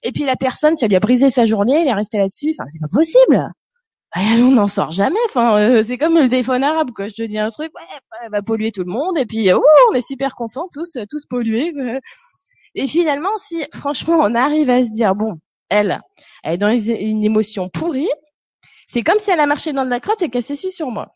et 0.02 0.12
puis 0.12 0.24
la 0.24 0.36
personne, 0.36 0.76
ça 0.76 0.88
lui 0.88 0.96
a 0.96 1.00
brisé 1.00 1.30
sa 1.30 1.44
journée, 1.44 1.82
elle 1.82 1.88
est 1.88 1.92
restée 1.92 2.18
là-dessus. 2.18 2.54
Enfin, 2.58 2.66
c'est 2.68 2.80
pas 2.80 2.88
possible. 2.88 3.50
On 4.14 4.50
n'en 4.52 4.66
sort 4.66 4.92
jamais. 4.92 5.18
Enfin, 5.26 5.58
euh, 5.58 5.82
c'est 5.82 5.96
comme 5.96 6.18
le 6.18 6.28
téléphone 6.28 6.62
arabe, 6.62 6.90
quoi. 6.94 7.08
Je 7.08 7.14
te 7.14 7.22
dis 7.22 7.38
un 7.38 7.48
truc, 7.48 7.70
ouais, 7.74 8.00
elle 8.24 8.30
va 8.30 8.42
polluer 8.42 8.70
tout 8.70 8.84
le 8.84 8.92
monde, 8.92 9.16
et 9.16 9.24
puis, 9.24 9.52
ouh, 9.52 9.62
on 9.90 9.94
est 9.94 10.06
super 10.06 10.34
contents 10.34 10.68
tous, 10.72 10.98
tous 11.10 11.24
pollués. 11.26 11.72
Et 12.74 12.86
finalement, 12.86 13.36
si 13.38 13.64
franchement 13.74 14.16
on 14.20 14.34
arrive 14.34 14.70
à 14.70 14.82
se 14.82 14.90
dire 14.90 15.14
bon, 15.14 15.38
elle, 15.68 16.00
elle 16.42 16.54
est 16.54 16.58
dans 16.58 16.76
une 16.76 17.24
émotion 17.24 17.68
pourrie, 17.68 18.10
c'est 18.86 19.02
comme 19.02 19.18
si 19.18 19.30
elle 19.30 19.40
a 19.40 19.46
marché 19.46 19.72
dans 19.72 19.84
de 19.84 19.90
la 19.90 20.00
crotte 20.00 20.22
et 20.22 20.28
qu'elle 20.28 20.42
s'est 20.42 20.56
sur 20.56 20.90
moi. 20.90 21.12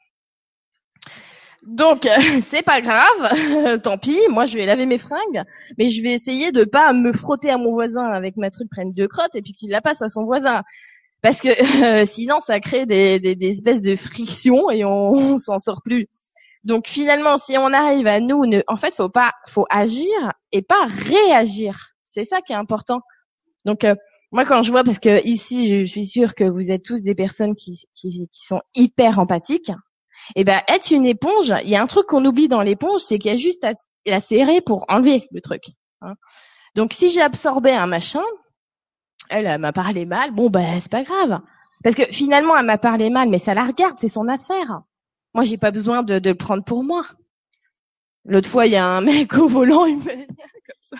Donc 1.62 2.08
c'est 2.46 2.62
pas 2.62 2.80
grave, 2.80 3.80
tant 3.82 3.98
pis. 3.98 4.18
Moi 4.30 4.46
je 4.46 4.56
vais 4.56 4.66
laver 4.66 4.86
mes 4.86 4.98
fringues, 4.98 5.42
mais 5.78 5.88
je 5.88 6.02
vais 6.02 6.12
essayer 6.12 6.52
de 6.52 6.64
pas 6.64 6.92
me 6.92 7.12
frotter 7.12 7.50
à 7.50 7.58
mon 7.58 7.72
voisin 7.72 8.06
avec 8.06 8.36
ma 8.36 8.50
truc 8.50 8.68
prenne 8.70 8.92
deux 8.92 9.08
crottes 9.08 9.34
et 9.34 9.42
puis 9.42 9.52
qu'il 9.52 9.70
la 9.70 9.80
passe 9.80 10.02
à 10.02 10.08
son 10.08 10.24
voisin, 10.24 10.62
parce 11.22 11.40
que 11.40 11.48
sinon 12.06 12.38
ça 12.40 12.60
crée 12.60 12.86
des, 12.86 13.36
espèces 13.42 13.80
de 13.80 13.96
frictions 13.96 14.70
et 14.70 14.84
on 14.84 15.38
s'en 15.38 15.58
sort 15.58 15.82
plus. 15.82 16.06
Donc 16.66 16.88
finalement, 16.88 17.36
si 17.36 17.56
on 17.56 17.72
arrive 17.72 18.08
à 18.08 18.18
nous, 18.18 18.44
ne, 18.44 18.60
en 18.66 18.76
fait, 18.76 18.96
faut 18.96 19.08
pas, 19.08 19.32
faut 19.46 19.66
agir 19.70 20.10
et 20.50 20.62
pas 20.62 20.86
réagir. 20.86 21.90
C'est 22.04 22.24
ça 22.24 22.40
qui 22.40 22.52
est 22.52 22.56
important. 22.56 23.00
Donc 23.64 23.84
euh, 23.84 23.94
moi, 24.32 24.44
quand 24.44 24.62
je 24.62 24.72
vois, 24.72 24.82
parce 24.82 24.98
que 24.98 25.24
ici, 25.24 25.68
je 25.68 25.84
suis 25.84 26.06
sûre 26.06 26.34
que 26.34 26.42
vous 26.42 26.72
êtes 26.72 26.82
tous 26.82 27.02
des 27.02 27.14
personnes 27.14 27.54
qui, 27.54 27.84
qui, 27.94 28.28
qui 28.32 28.46
sont 28.46 28.60
hyper 28.74 29.20
empathiques. 29.20 29.70
Et 30.34 30.40
eh 30.40 30.44
ben, 30.44 30.60
être 30.66 30.90
une 30.90 31.06
éponge, 31.06 31.54
il 31.62 31.68
y 31.68 31.76
a 31.76 31.82
un 31.82 31.86
truc 31.86 32.06
qu'on 32.06 32.24
oublie 32.24 32.48
dans 32.48 32.62
l'éponge, 32.62 33.00
c'est 33.00 33.20
qu'il 33.20 33.30
y 33.30 33.34
a 33.34 33.36
juste 33.36 33.62
à 33.62 33.72
la 34.04 34.18
serrer 34.18 34.60
pour 34.60 34.84
enlever 34.88 35.28
le 35.30 35.40
truc. 35.40 35.62
Hein. 36.00 36.14
Donc 36.74 36.94
si 36.94 37.10
j'ai 37.10 37.20
absorbé 37.20 37.70
un 37.70 37.86
machin, 37.86 38.24
elle, 39.30 39.46
elle 39.46 39.60
m'a 39.60 39.72
parlé 39.72 40.04
mal, 40.04 40.32
bon 40.32 40.50
ben 40.50 40.80
c'est 40.80 40.90
pas 40.90 41.04
grave. 41.04 41.40
Parce 41.84 41.94
que 41.94 42.06
finalement, 42.10 42.56
elle 42.56 42.66
m'a 42.66 42.78
parlé 42.78 43.08
mal, 43.08 43.28
mais 43.28 43.38
ça 43.38 43.54
la 43.54 43.64
regarde, 43.64 43.98
c'est 43.98 44.08
son 44.08 44.26
affaire. 44.26 44.80
Moi, 45.36 45.44
j'ai 45.44 45.58
pas 45.58 45.70
besoin 45.70 46.02
de, 46.02 46.18
de, 46.18 46.30
le 46.30 46.34
prendre 46.34 46.64
pour 46.64 46.82
moi. 46.82 47.06
L'autre 48.24 48.48
fois, 48.48 48.64
il 48.64 48.72
y 48.72 48.76
a 48.76 48.86
un 48.86 49.00
mec 49.02 49.34
au 49.34 49.46
volant, 49.46 49.84
il 49.84 49.98
me 49.98 50.00
fait 50.00 50.26
comme 50.26 50.80
ça. 50.80 50.96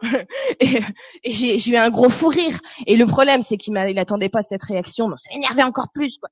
Et, 0.60 0.80
et 1.22 1.58
j'ai 1.58 1.70
eu 1.70 1.76
un 1.76 1.90
gros 1.90 2.08
fou 2.08 2.28
rire. 2.28 2.58
Et 2.86 2.96
le 2.96 3.04
problème, 3.04 3.42
c'est 3.42 3.58
qu'il 3.58 3.74
il 3.74 3.98
attendait 3.98 4.30
pas 4.30 4.42
cette 4.42 4.62
réaction, 4.62 5.10
donc 5.10 5.18
ça 5.18 5.34
énervait 5.34 5.64
encore 5.64 5.88
plus. 5.92 6.16
Quoi. 6.16 6.30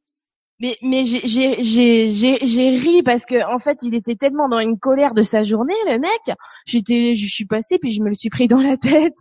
Mais, 0.60 0.78
mais 0.80 1.04
j'ai 1.04 2.70
ri 2.70 3.02
parce 3.02 3.26
que 3.26 3.44
en 3.52 3.58
fait, 3.58 3.82
il 3.82 3.94
était 3.94 4.16
tellement 4.16 4.48
dans 4.48 4.60
une 4.60 4.78
colère 4.78 5.12
de 5.12 5.22
sa 5.22 5.44
journée, 5.44 5.74
le 5.88 5.98
mec. 5.98 6.38
J'étais, 6.64 7.14
je 7.14 7.26
suis 7.26 7.44
passée, 7.44 7.78
puis 7.78 7.92
je 7.92 8.00
me 8.00 8.08
le 8.08 8.14
suis 8.14 8.30
pris 8.30 8.46
dans 8.46 8.62
la 8.62 8.78
tête. 8.78 9.16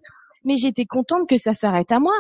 Mais 0.46 0.56
j'étais 0.56 0.86
contente 0.86 1.28
que 1.28 1.36
ça 1.36 1.54
s'arrête 1.54 1.92
à 1.92 2.00
moi. 2.00 2.14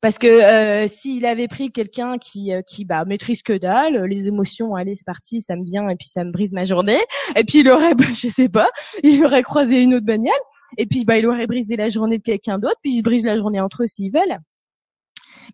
Parce 0.00 0.18
que 0.18 0.26
euh, 0.26 0.86
s'il 0.86 1.26
avait 1.26 1.48
pris 1.48 1.72
quelqu'un 1.72 2.18
qui 2.18 2.52
euh, 2.52 2.62
qui 2.62 2.84
bah 2.84 3.04
maîtrise 3.04 3.42
que 3.42 3.52
dalle, 3.52 4.04
les 4.04 4.28
émotions, 4.28 4.74
allez 4.76 4.94
c'est 4.94 5.06
parti, 5.06 5.40
ça 5.40 5.56
me 5.56 5.64
vient 5.64 5.88
et 5.88 5.96
puis 5.96 6.08
ça 6.08 6.24
me 6.24 6.30
brise 6.30 6.52
ma 6.52 6.64
journée. 6.64 7.00
Et 7.36 7.44
puis 7.44 7.60
il 7.60 7.68
aurait, 7.68 7.94
bah, 7.96 8.04
je 8.12 8.28
sais 8.28 8.48
pas, 8.48 8.68
il 9.02 9.24
aurait 9.24 9.42
croisé 9.42 9.82
une 9.82 9.94
autre 9.94 10.06
bagnole 10.06 10.32
et 10.76 10.86
puis 10.86 11.04
bah 11.04 11.18
il 11.18 11.26
aurait 11.26 11.46
brisé 11.46 11.76
la 11.76 11.88
journée 11.88 12.18
de 12.18 12.22
quelqu'un 12.22 12.58
d'autre, 12.58 12.76
puis 12.82 12.94
il 12.94 13.02
brise 13.02 13.24
la 13.24 13.36
journée 13.36 13.60
entre 13.60 13.84
eux 13.84 13.86
s'ils 13.86 14.12
veulent. 14.12 14.38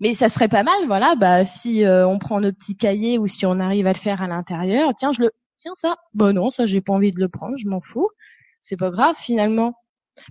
Mais 0.00 0.12
ça 0.12 0.28
serait 0.28 0.48
pas 0.48 0.64
mal, 0.64 0.86
voilà, 0.86 1.14
bah 1.14 1.44
si 1.44 1.84
euh, 1.84 2.06
on 2.06 2.18
prend 2.18 2.40
nos 2.40 2.52
petits 2.52 2.76
cahiers 2.76 3.18
ou 3.18 3.26
si 3.26 3.46
on 3.46 3.60
arrive 3.60 3.86
à 3.86 3.92
le 3.92 3.98
faire 3.98 4.22
à 4.22 4.26
l'intérieur, 4.26 4.92
tiens 4.96 5.12
je 5.12 5.22
le, 5.22 5.30
tiens 5.56 5.72
ça, 5.76 5.96
bah 6.14 6.32
non 6.32 6.50
ça 6.50 6.66
j'ai 6.66 6.80
pas 6.80 6.92
envie 6.92 7.12
de 7.12 7.20
le 7.20 7.28
prendre, 7.28 7.56
je 7.56 7.68
m'en 7.68 7.80
fous, 7.80 8.08
c'est 8.60 8.76
pas 8.76 8.90
grave 8.90 9.16
finalement, 9.16 9.74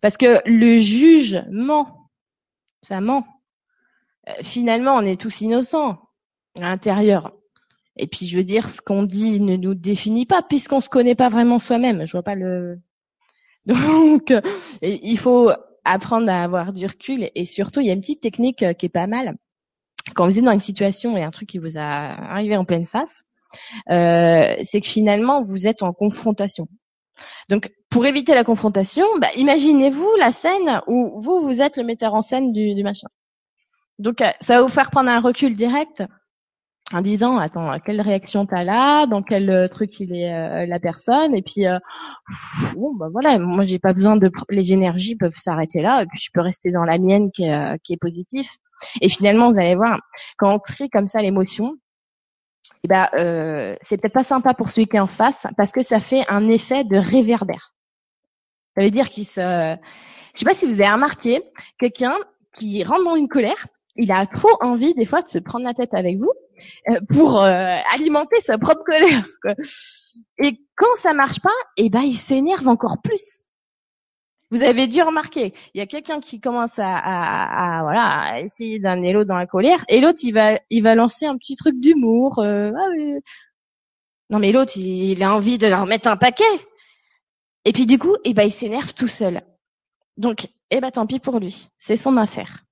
parce 0.02 0.18
que 0.18 0.42
le 0.46 0.78
juge 0.78 1.44
ment, 1.50 2.10
ça 2.82 3.02
ment. 3.02 3.26
Euh, 4.30 4.32
finalement, 4.44 4.96
on 4.96 5.02
est 5.02 5.20
tous 5.20 5.42
innocents 5.42 6.00
à 6.56 6.62
l'intérieur. 6.62 7.34
Et 7.98 8.08
puis, 8.08 8.28
je 8.28 8.38
veux 8.38 8.44
dire, 8.44 8.70
ce 8.70 8.82
qu'on 8.82 9.04
dit 9.04 9.40
ne 9.40 9.56
nous 9.56 9.76
définit 9.76 10.26
pas, 10.26 10.42
puisqu'on 10.42 10.82
se 10.82 10.90
connaît 10.90 11.16
pas 11.16 11.30
vraiment 11.30 11.60
soi-même. 11.60 12.06
Je 12.06 12.12
vois 12.12 12.24
pas 12.24 12.36
le. 12.36 12.80
Donc, 13.66 14.32
euh, 14.32 14.42
il 14.82 15.18
faut 15.18 15.52
apprendre 15.86 16.30
à 16.30 16.44
avoir 16.44 16.74
du 16.74 16.86
recul. 16.86 17.30
Et 17.36 17.46
surtout, 17.46 17.82
il 17.82 17.88
y 17.88 17.90
a 17.90 17.94
une 17.94 18.02
petite 18.02 18.22
technique 18.22 18.64
euh, 18.64 18.74
qui 18.74 18.88
est 18.88 18.90
pas 18.90 19.08
mal. 19.08 19.36
Quand 20.16 20.26
vous 20.26 20.38
êtes 20.38 20.44
dans 20.44 20.52
une 20.52 20.60
situation 20.60 21.16
et 21.18 21.24
un 21.24 21.32
truc 21.32 21.50
qui 21.50 21.60
vous 21.60 21.78
a 21.78 21.82
arrivé 21.82 22.58
en 22.58 22.66
pleine 22.66 22.86
face, 22.86 23.24
euh, 23.92 24.56
c'est 24.64 24.82
que 24.82 24.88
finalement, 24.88 25.42
vous 25.44 25.68
êtes 25.68 25.84
en 25.84 25.94
confrontation. 25.94 26.68
Donc, 27.50 27.72
pour 27.90 28.06
éviter 28.06 28.34
la 28.34 28.44
confrontation, 28.44 29.06
bah, 29.20 29.28
imaginez-vous 29.38 30.10
la 30.18 30.32
scène 30.32 30.82
où 30.88 31.22
vous, 31.22 31.42
vous 31.42 31.62
êtes 31.62 31.78
le 31.78 31.84
metteur 31.84 32.16
en 32.16 32.22
scène 32.22 32.52
du, 32.52 32.74
du 32.74 32.84
machin. 32.84 33.08
Donc, 34.00 34.22
euh, 34.22 34.30
ça 34.42 34.56
va 34.56 34.62
vous 34.62 34.70
faire 34.70 34.92
prendre 34.92 35.10
un 35.10 35.20
recul 35.20 35.54
direct 35.54 36.04
en 36.92 37.02
disant, 37.02 37.38
attends, 37.38 37.80
quelle 37.80 38.02
réaction 38.02 38.46
t'as 38.46 38.64
là, 38.64 39.08
dans 39.08 39.24
quel 39.24 39.50
euh, 39.50 39.68
truc 39.68 40.00
il 40.00 40.14
est 40.16 40.34
euh, 40.34 40.66
la 40.66 40.80
personne, 40.80 41.36
et 41.36 41.42
puis 41.42 41.64
bon, 42.76 42.94
bah 42.96 43.08
voilà, 43.12 43.40
moi 43.40 43.66
j'ai 43.66 43.80
pas 43.80 43.94
besoin 43.94 44.16
de, 44.18 44.30
les 44.50 44.74
énergies 44.74 45.16
peuvent 45.16 45.38
s'arrêter 45.38 45.82
là, 45.82 46.04
et 46.04 46.06
puis 46.06 46.20
je 46.20 46.30
peux 46.34 46.42
rester 46.42 46.72
dans 46.72 46.84
la 46.84 46.98
mienne 46.98 47.32
qui 47.32 47.46
est, 47.46 47.80
qui 47.84 47.94
est. 47.94 48.00
Et 49.02 49.10
finalement, 49.10 49.52
vous 49.52 49.60
allez 49.60 49.76
voir, 49.76 50.00
quand 50.38 50.54
on 50.54 50.60
trie 50.60 50.90
comme 50.90 51.08
ça 51.08 51.22
l'émotion, 51.22 51.78
eh 52.84 52.88
ben, 52.88 53.08
euh, 53.18 53.76
c'est 53.82 53.98
peut-être 53.98 54.14
pas 54.14 54.24
sympa 54.24 54.54
pour 54.54 54.70
celui 54.70 54.88
qui 54.88 54.98
est 54.98 55.02
en 55.02 55.08
face, 55.08 55.48
parce 55.58 55.72
que 55.72 55.82
ça 55.82 56.00
fait 56.00 56.26
un 56.30 56.50
effet 56.50 56.84
de 56.84 56.98
réverbère. 56.98 57.74
Ça 58.76 58.84
veut 58.84 58.92
dire 58.92 59.10
qu'il 59.10 59.26
se, 59.26 59.40
je 60.34 60.40
sais 60.40 60.46
pas 60.46 60.54
si 60.54 60.66
vous 60.66 60.82
avez 60.82 60.92
remarqué, 60.92 61.44
quelqu'un 61.80 62.16
qui 62.54 62.84
rentre 62.84 63.06
dans 63.06 63.16
une 63.16 63.30
colère, 63.30 63.68
il 63.96 64.12
a 64.12 64.26
trop 64.26 64.58
envie 64.62 64.94
des 64.94 65.06
fois 65.06 65.22
de 65.22 65.30
se 65.30 65.38
prendre 65.38 65.66
la 65.66 65.74
tête 65.74 65.94
avec 65.94 66.18
vous 66.18 66.32
euh, 66.90 67.00
pour 67.10 67.42
euh, 67.42 67.78
alimenter 67.94 68.40
sa 68.42 68.58
propre 68.58 68.84
colère. 68.84 69.28
Quoi. 69.42 69.54
Et 70.40 70.58
quand 70.76 70.98
ça 70.98 71.14
marche 71.14 71.40
pas, 71.42 71.50
eh 71.78 71.90
ben 71.90 72.02
il 72.02 72.18
s'énerve 72.18 72.68
encore 72.68 73.02
plus. 73.02 73.42
Vous 74.52 74.62
avez 74.62 74.86
dû 74.86 75.02
remarquer, 75.02 75.54
il 75.74 75.80
y 75.80 75.82
a 75.82 75.88
quelqu'un 75.88 76.20
qui 76.20 76.40
commence 76.40 76.78
à, 76.78 76.96
à, 76.96 77.80
à, 77.80 77.82
voilà 77.82 78.04
à 78.04 78.40
essayer 78.42 78.78
d'amener 78.78 79.12
l'autre 79.12 79.30
dans 79.30 79.38
la 79.38 79.48
colère, 79.48 79.84
et 79.88 80.00
l'autre 80.00 80.20
il 80.22 80.32
va 80.32 80.60
il 80.70 80.84
va 80.84 80.94
lancer 80.94 81.26
un 81.26 81.38
petit 81.38 81.56
truc 81.56 81.80
d'humour. 81.80 82.40
Euh, 82.40 82.72
ah, 82.78 82.88
mais... 82.96 83.22
Non 84.30 84.40
mais 84.40 84.52
l'autre 84.52 84.74
il, 84.76 85.12
il, 85.12 85.24
a 85.24 85.34
envie 85.34 85.58
de 85.58 85.68
leur 85.68 85.86
mettre 85.88 86.08
un 86.08 86.18
paquet. 86.18 86.44
Et 87.66 87.72
puis 87.72 87.86
du 87.86 87.98
coup, 87.98 88.16
eh 88.26 88.34
ben 88.34 88.44
il 88.44 88.52
s'énerve 88.52 88.94
tout 88.94 89.08
seul. 89.08 89.42
Donc, 90.18 90.48
eh 90.70 90.82
ben 90.82 90.92
tant 90.92 91.08
pis 91.08 91.20
pour 91.20 91.40
lui, 91.40 91.70
c'est 91.78 91.96
son 91.96 92.18
affaire. 92.18 92.64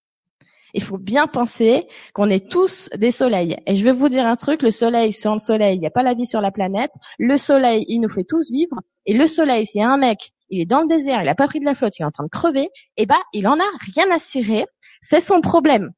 Il 0.73 0.83
faut 0.83 0.97
bien 0.97 1.27
penser 1.27 1.87
qu'on 2.13 2.29
est 2.29 2.49
tous 2.49 2.89
des 2.95 3.11
soleils. 3.11 3.57
Et 3.65 3.75
je 3.75 3.83
vais 3.83 3.91
vous 3.91 4.09
dire 4.09 4.25
un 4.25 4.35
truc, 4.35 4.61
le 4.61 4.71
soleil, 4.71 5.13
sans 5.13 5.33
le 5.33 5.39
soleil, 5.39 5.75
il 5.75 5.79
n'y 5.79 5.87
a 5.87 5.91
pas 5.91 6.03
la 6.03 6.13
vie 6.13 6.25
sur 6.25 6.41
la 6.41 6.51
planète. 6.51 6.91
Le 7.19 7.37
soleil, 7.37 7.85
il 7.87 7.99
nous 7.99 8.09
fait 8.09 8.23
tous 8.23 8.51
vivre. 8.51 8.75
Et 9.05 9.13
le 9.13 9.27
soleil, 9.27 9.65
s'il 9.65 9.81
y 9.81 9.83
a 9.83 9.89
un 9.89 9.97
mec, 9.97 10.31
il 10.49 10.61
est 10.61 10.65
dans 10.65 10.81
le 10.81 10.87
désert, 10.87 11.21
il 11.21 11.25
n'a 11.25 11.35
pas 11.35 11.47
pris 11.47 11.59
de 11.59 11.65
la 11.65 11.73
flotte, 11.73 11.97
il 11.97 12.03
est 12.03 12.05
en 12.05 12.11
train 12.11 12.25
de 12.25 12.29
crever, 12.29 12.69
eh 12.97 13.05
ben, 13.05 13.19
il 13.33 13.47
en 13.47 13.59
a 13.59 13.69
rien 13.93 14.11
à 14.11 14.17
cirer. 14.17 14.65
C'est 15.01 15.21
son 15.21 15.41
problème. 15.41 15.91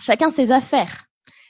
Chacun 0.00 0.30
ses 0.30 0.50
affaires. 0.50 1.04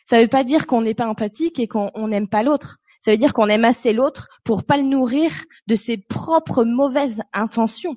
Ça 0.05 0.19
ne 0.19 0.23
veut 0.23 0.29
pas 0.29 0.45
dire 0.45 0.67
qu'on 0.67 0.83
n'est 0.83 0.95
pas 0.95 1.09
empathique 1.09 1.59
et 1.59 1.67
qu'on 1.67 2.09
n'aime 2.09 2.29
pas 2.29 2.43
l'autre. 2.43 2.79
Ça 3.01 3.11
veut 3.11 3.17
dire 3.17 3.33
qu'on 3.33 3.49
aime 3.49 3.65
assez 3.65 3.93
l'autre 3.93 4.29
pour 4.45 4.65
pas 4.65 4.77
le 4.77 4.83
nourrir 4.83 5.33
de 5.67 5.77
ses 5.77 5.97
propres 5.97 6.65
mauvaises 6.65 7.23
intentions, 7.33 7.97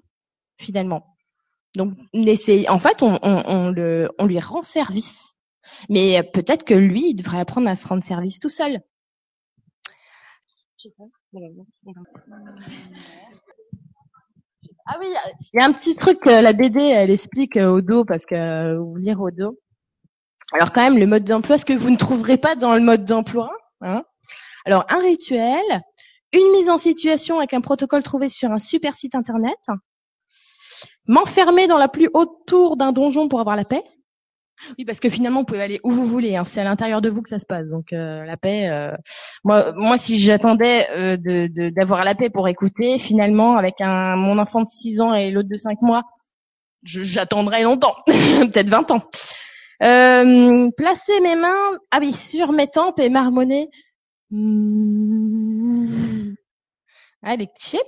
finalement. 0.59 1.15
Donc, 1.75 1.93
en 2.13 2.79
fait, 2.79 3.03
on, 3.03 3.19
on, 3.21 3.43
on, 3.45 3.71
le, 3.71 4.09
on 4.17 4.25
lui 4.25 4.39
rend 4.39 4.63
service. 4.63 5.33
Mais 5.87 6.23
peut-être 6.33 6.63
que 6.63 6.73
lui, 6.73 7.11
il 7.11 7.15
devrait 7.15 7.39
apprendre 7.39 7.69
à 7.69 7.75
se 7.75 7.87
rendre 7.87 8.03
service 8.03 8.39
tout 8.39 8.49
seul. 8.49 8.81
Ah 14.85 14.97
oui, 14.99 15.07
il 15.53 15.59
y 15.59 15.61
a 15.61 15.65
un 15.65 15.73
petit 15.73 15.95
truc 15.95 16.19
que 16.19 16.29
la 16.29 16.53
BD, 16.53 16.79
elle 16.79 17.11
explique 17.11 17.57
au 17.57 17.81
dos, 17.81 18.05
parce 18.05 18.25
que 18.25 18.75
vous 18.77 18.95
lire 18.95 19.21
au 19.21 19.29
dos. 19.29 19.59
Alors 20.51 20.71
quand 20.71 20.81
même, 20.81 20.97
le 20.97 21.05
mode 21.05 21.23
d'emploi, 21.23 21.57
ce 21.57 21.65
que 21.65 21.73
vous 21.73 21.91
ne 21.91 21.97
trouverez 21.97 22.37
pas 22.37 22.55
dans 22.55 22.73
le 22.73 22.81
mode 22.81 23.05
d'emploi. 23.05 23.51
Hein 23.81 24.03
Alors, 24.65 24.85
un 24.89 24.99
rituel, 24.99 25.63
une 26.33 26.51
mise 26.51 26.69
en 26.69 26.77
situation 26.77 27.37
avec 27.37 27.53
un 27.53 27.61
protocole 27.61 28.03
trouvé 28.03 28.29
sur 28.29 28.51
un 28.51 28.57
super 28.57 28.95
site 28.95 29.15
internet, 29.15 29.57
m'enfermer 31.09 31.67
dans 31.67 31.79
la 31.79 31.89
plus 31.89 32.09
haute 32.13 32.45
tour 32.45 32.77
d'un 32.77 32.93
donjon 32.93 33.27
pour 33.27 33.41
avoir 33.41 33.57
la 33.57 33.65
paix. 33.65 33.83
Oui, 34.77 34.85
parce 34.85 34.99
que 34.99 35.09
finalement, 35.09 35.39
vous 35.39 35.45
pouvez 35.45 35.61
aller 35.61 35.79
où 35.83 35.91
vous 35.91 36.05
voulez. 36.05 36.35
Hein. 36.35 36.45
C'est 36.45 36.61
à 36.61 36.63
l'intérieur 36.63 37.01
de 37.01 37.09
vous 37.09 37.21
que 37.21 37.29
ça 37.29 37.39
se 37.39 37.45
passe. 37.45 37.69
Donc 37.69 37.93
euh, 37.93 38.23
la 38.25 38.37
paix. 38.37 38.69
Euh... 38.69 38.91
Moi, 39.43 39.73
moi, 39.75 39.97
si 39.97 40.19
j'attendais 40.19 40.87
euh, 40.91 41.17
d'avoir 41.71 42.03
la 42.03 42.13
paix 42.13 42.29
pour 42.29 42.47
écouter, 42.47 42.97
finalement, 42.97 43.57
avec 43.57 43.75
mon 43.79 44.37
enfant 44.37 44.61
de 44.61 44.69
6 44.69 45.01
ans 45.01 45.13
et 45.13 45.31
l'autre 45.31 45.49
de 45.49 45.57
5 45.57 45.81
mois, 45.81 46.03
j'attendrais 46.83 47.63
longtemps, 47.63 47.95
peut-être 48.05 48.69
20 48.69 48.91
ans. 48.91 49.01
Placer 49.79 51.21
mes 51.21 51.35
mains, 51.35 51.77
ah 51.91 51.99
oui, 52.01 52.13
sur 52.13 52.51
mes 52.51 52.67
tempes 52.67 52.99
et 52.99 53.09
marmonner. 53.09 53.69
Mmh. 54.31 55.48
Ah, 57.23 57.35
les 57.35 57.47
clichés. 57.47 57.81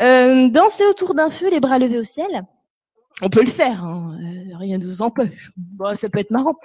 Euh, 0.00 0.48
danser 0.48 0.84
autour 0.86 1.14
d'un 1.14 1.30
feu, 1.30 1.50
les 1.50 1.60
bras 1.60 1.78
levés 1.78 1.98
au 1.98 2.04
ciel. 2.04 2.44
On 3.22 3.28
peut 3.28 3.42
le 3.42 3.50
faire, 3.50 3.84
hein. 3.84 4.18
euh, 4.20 4.56
rien 4.56 4.78
ne 4.78 4.86
vous 4.86 5.02
empêche. 5.02 5.52
Bon, 5.56 5.96
ça 5.96 6.08
peut 6.08 6.18
être 6.18 6.32
marrant. 6.32 6.56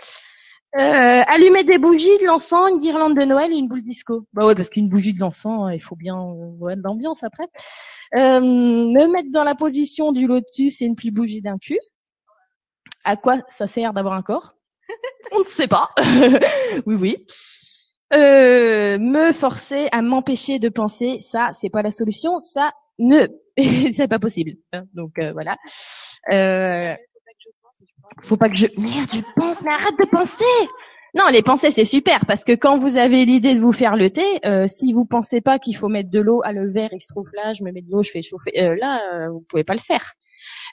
Euh, 0.78 1.24
allumer 1.26 1.64
des 1.64 1.80
bougies, 1.80 2.18
de 2.20 2.26
l'encens, 2.26 2.70
une 2.70 2.80
guirlande 2.80 3.18
de 3.18 3.26
Noël 3.26 3.52
et 3.52 3.56
une 3.56 3.68
boule 3.68 3.82
disco. 3.82 4.28
Bah 4.34 4.46
ouais, 4.46 4.54
parce 4.54 4.70
qu'une 4.70 4.88
bougie 4.88 5.14
de 5.14 5.20
l'encens, 5.20 5.72
il 5.74 5.82
faut 5.82 5.96
bien 5.96 6.16
euh, 6.18 6.70
être 6.70 6.82
d'ambiance 6.82 7.24
après. 7.24 7.48
Euh, 8.16 8.40
me 8.40 9.12
mettre 9.12 9.32
dans 9.32 9.44
la 9.44 9.56
position 9.56 10.12
du 10.12 10.28
lotus 10.28 10.82
et 10.82 10.86
une 10.86 10.96
plus 10.96 11.12
bougie 11.12 11.42
d'un 11.42 11.58
cul. 11.58 11.80
À 13.04 13.16
quoi 13.16 13.42
ça 13.48 13.68
sert 13.68 13.94
d'avoir 13.94 14.14
un 14.14 14.22
corps? 14.22 14.56
On 15.32 15.40
ne 15.40 15.44
sait 15.44 15.68
pas. 15.68 15.90
oui, 16.86 16.96
oui. 16.96 17.26
Euh, 18.14 18.98
me 18.98 19.32
forcer 19.32 19.88
à 19.92 20.02
m'empêcher 20.02 20.58
de 20.60 20.70
penser, 20.70 21.20
ça, 21.22 21.52
c'est 21.54 21.70
pas 21.70 21.82
la 21.82 21.92
solution. 21.92 22.40
Ça, 22.40 22.72
ne, 22.98 23.28
c'est 23.92 24.08
pas 24.08 24.20
possible. 24.20 24.54
Donc 24.94 25.20
euh, 25.20 25.32
voilà. 25.34 25.58
Euh, 26.32 26.96
faut 28.24 28.38
pas 28.38 28.50
que 28.50 28.56
je 28.56 28.68
merde, 28.78 29.10
je 29.12 29.22
pense, 29.36 29.62
mais 29.64 29.72
arrête 29.72 29.98
de 30.00 30.06
penser. 30.06 30.70
Non, 31.16 31.28
les 31.32 31.42
pensées 31.42 31.72
c'est 31.72 31.86
super 31.86 32.26
parce 32.28 32.44
que 32.44 32.52
quand 32.52 32.78
vous 32.78 32.98
avez 32.98 33.26
l'idée 33.26 33.56
de 33.56 33.60
vous 33.60 33.72
faire 33.72 33.96
le 33.96 34.12
thé, 34.12 34.24
euh, 34.46 34.68
si 34.68 34.94
vous 34.94 35.06
pensez 35.06 35.42
pas 35.42 35.58
qu'il 35.58 35.76
faut 35.76 35.88
mettre 35.88 36.12
de 36.12 36.20
l'eau 36.20 36.42
à 36.44 36.52
le 36.52 36.70
verre, 36.70 36.90
il 36.92 37.02
se 37.02 37.08
trouve 37.08 37.30
là, 37.34 37.54
je 37.54 37.64
me 37.64 37.72
mets 37.72 37.82
de 37.82 37.90
l'eau, 37.92 38.04
je 38.04 38.12
fais 38.12 38.22
chauffer, 38.22 38.52
euh, 38.62 38.76
là 38.80 39.02
euh, 39.14 39.30
vous 39.30 39.42
pouvez 39.42 39.64
pas 39.64 39.74
le 39.74 39.80
faire. 39.80 40.14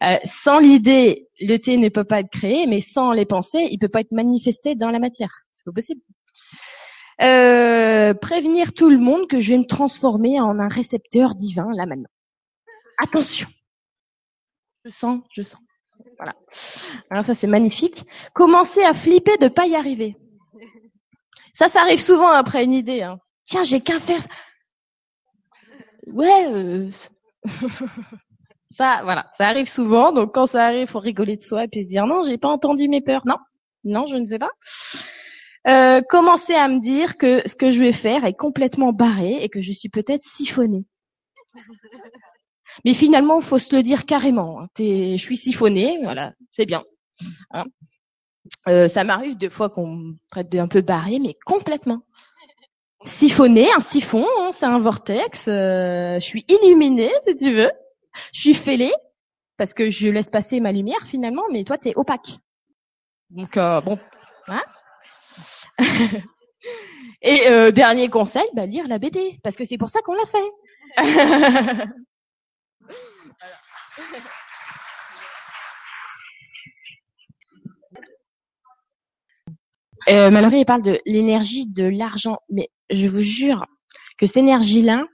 Euh, 0.02 0.16
sans 0.24 0.58
l'idée, 0.58 1.28
le 1.40 1.56
thé 1.56 1.78
ne 1.78 1.88
peut 1.88 2.04
pas 2.04 2.20
être 2.20 2.30
créé, 2.30 2.66
mais 2.66 2.80
sans 2.80 3.12
les 3.12 3.24
pensées, 3.24 3.66
il 3.70 3.78
peut 3.78 3.88
pas 3.88 4.00
être 4.00 4.12
manifesté 4.12 4.74
dans 4.74 4.90
la 4.90 4.98
matière. 4.98 5.30
C'est 5.52 5.64
pas 5.64 5.72
possible. 5.72 6.02
Prévenir 7.18 8.72
tout 8.72 8.88
le 8.88 8.98
monde 8.98 9.28
que 9.28 9.40
je 9.40 9.52
vais 9.52 9.58
me 9.58 9.66
transformer 9.66 10.40
en 10.40 10.58
un 10.58 10.68
récepteur 10.68 11.34
divin 11.34 11.70
là 11.74 11.86
maintenant. 11.86 12.10
Attention. 12.98 13.48
Je 14.84 14.90
sens, 14.90 15.20
je 15.30 15.42
sens. 15.42 15.60
Voilà. 16.18 16.34
Alors 17.10 17.26
ça 17.26 17.34
c'est 17.34 17.46
magnifique. 17.46 18.04
Commencer 18.34 18.82
à 18.82 18.94
flipper 18.94 19.36
de 19.38 19.48
pas 19.48 19.66
y 19.66 19.74
arriver. 19.74 20.16
Ça, 21.56 21.70
ça 21.70 21.80
arrive 21.80 22.02
souvent 22.02 22.28
après 22.28 22.64
une 22.64 22.74
idée. 22.74 23.00
Hein. 23.00 23.18
Tiens, 23.46 23.62
j'ai 23.62 23.80
qu'à 23.80 23.98
faire. 23.98 24.20
Ouais. 26.06 26.46
Euh... 26.52 26.90
ça, 28.70 29.00
voilà, 29.04 29.30
ça 29.38 29.46
arrive 29.46 29.66
souvent. 29.66 30.12
Donc 30.12 30.34
quand 30.34 30.46
ça 30.46 30.66
arrive, 30.66 30.86
faut 30.86 30.98
rigoler 30.98 31.36
de 31.36 31.40
soi 31.40 31.64
et 31.64 31.68
puis 31.68 31.84
se 31.84 31.88
dire 31.88 32.06
non, 32.06 32.22
j'ai 32.22 32.36
pas 32.36 32.50
entendu 32.50 32.90
mes 32.90 33.00
peurs. 33.00 33.26
Non, 33.26 33.38
non, 33.84 34.06
je 34.06 34.16
ne 34.16 34.26
sais 34.26 34.38
pas. 34.38 34.50
Euh, 35.68 36.00
commencer 36.08 36.54
à 36.54 36.68
me 36.68 36.78
dire 36.78 37.16
que 37.18 37.42
ce 37.46 37.56
que 37.56 37.70
je 37.70 37.80
vais 37.80 37.92
faire 37.92 38.24
est 38.24 38.34
complètement 38.34 38.92
barré 38.92 39.42
et 39.42 39.48
que 39.48 39.60
je 39.60 39.72
suis 39.72 39.88
peut-être 39.88 40.22
siphonnée. 40.22 40.84
Mais 42.84 42.94
finalement, 42.94 43.40
faut 43.40 43.58
se 43.58 43.74
le 43.74 43.82
dire 43.82 44.04
carrément. 44.06 44.60
Hein. 44.60 44.68
je 44.78 45.16
suis 45.16 45.36
siphonné, 45.36 45.98
voilà, 46.02 46.34
c'est 46.52 46.66
bien. 46.66 46.84
Hein 47.50 47.64
Euh, 48.68 48.88
ça 48.88 49.02
m'arrive 49.02 49.36
deux 49.36 49.50
fois 49.50 49.68
qu'on 49.70 49.88
me 49.88 50.14
traite 50.30 50.48
de 50.50 50.58
un 50.58 50.68
peu 50.68 50.82
barré, 50.82 51.18
mais 51.18 51.36
complètement. 51.46 52.02
Siphonné, 53.04 53.72
un 53.72 53.80
siphon, 53.80 54.24
hein, 54.38 54.50
c'est 54.52 54.66
un 54.66 54.78
vortex. 54.78 55.48
euh, 55.48 56.14
je 56.14 56.24
suis 56.24 56.44
illuminée, 56.48 57.10
si 57.26 57.34
tu 57.34 57.52
veux. 57.52 57.70
Je 58.32 58.40
suis 58.40 58.54
fêlée 58.54 58.92
parce 59.56 59.74
que 59.74 59.90
je 59.90 60.08
laisse 60.08 60.30
passer 60.30 60.60
ma 60.60 60.72
lumière 60.72 61.02
finalement, 61.02 61.42
mais 61.52 61.64
toi 61.64 61.78
t'es 61.78 61.92
opaque. 61.96 62.38
Donc 63.30 63.56
euh, 63.56 63.80
bon, 63.80 63.98
hein 64.48 64.62
Et 67.22 67.48
euh, 67.48 67.70
dernier 67.70 68.08
conseil, 68.08 68.46
bah, 68.54 68.66
lire 68.66 68.88
la 68.88 68.98
BD, 68.98 69.38
parce 69.42 69.56
que 69.56 69.64
c'est 69.64 69.78
pour 69.78 69.90
ça 69.90 70.00
qu'on 70.02 70.14
l'a 70.14 70.26
fait. 70.26 70.50
Euh, 80.08 80.30
Mallory, 80.30 80.64
parle 80.64 80.82
de 80.82 81.00
l'énergie 81.04 81.66
de 81.66 81.84
l'argent, 81.84 82.38
mais 82.48 82.70
je 82.90 83.08
vous 83.08 83.22
jure 83.22 83.66
que 84.18 84.26
cette 84.26 84.36
énergie-là, 84.36 85.04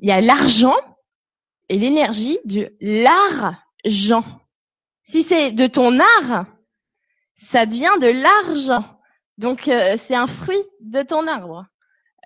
il 0.00 0.08
y 0.08 0.12
a 0.12 0.20
l'argent 0.20 0.76
et 1.70 1.78
l'énergie 1.78 2.38
de 2.44 2.76
l'argent. 2.80 4.24
Si 5.02 5.22
c'est 5.22 5.52
de 5.52 5.66
ton 5.66 5.98
art, 5.98 6.46
ça 7.34 7.64
devient 7.64 7.92
de 8.00 8.08
l'argent. 8.08 9.00
Donc 9.42 9.68
euh, 9.68 9.96
c'est 9.98 10.14
un 10.14 10.28
fruit 10.28 10.62
de 10.80 11.02
ton 11.02 11.26
arbre. 11.26 11.66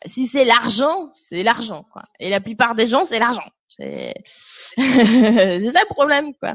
Si 0.05 0.27
c'est 0.27 0.45
l'argent, 0.45 1.11
c'est 1.15 1.43
l'argent, 1.43 1.85
quoi. 1.91 2.03
Et 2.21 2.29
la 2.29 2.41
plupart 2.41 2.75
des 2.75 2.87
gens, 2.87 3.05
c'est 3.07 3.19
l'argent. 3.19 3.49
C'est 3.79 4.15
ça 4.77 5.81
le 5.81 5.95
problème, 5.95 6.33
quoi. 6.41 6.55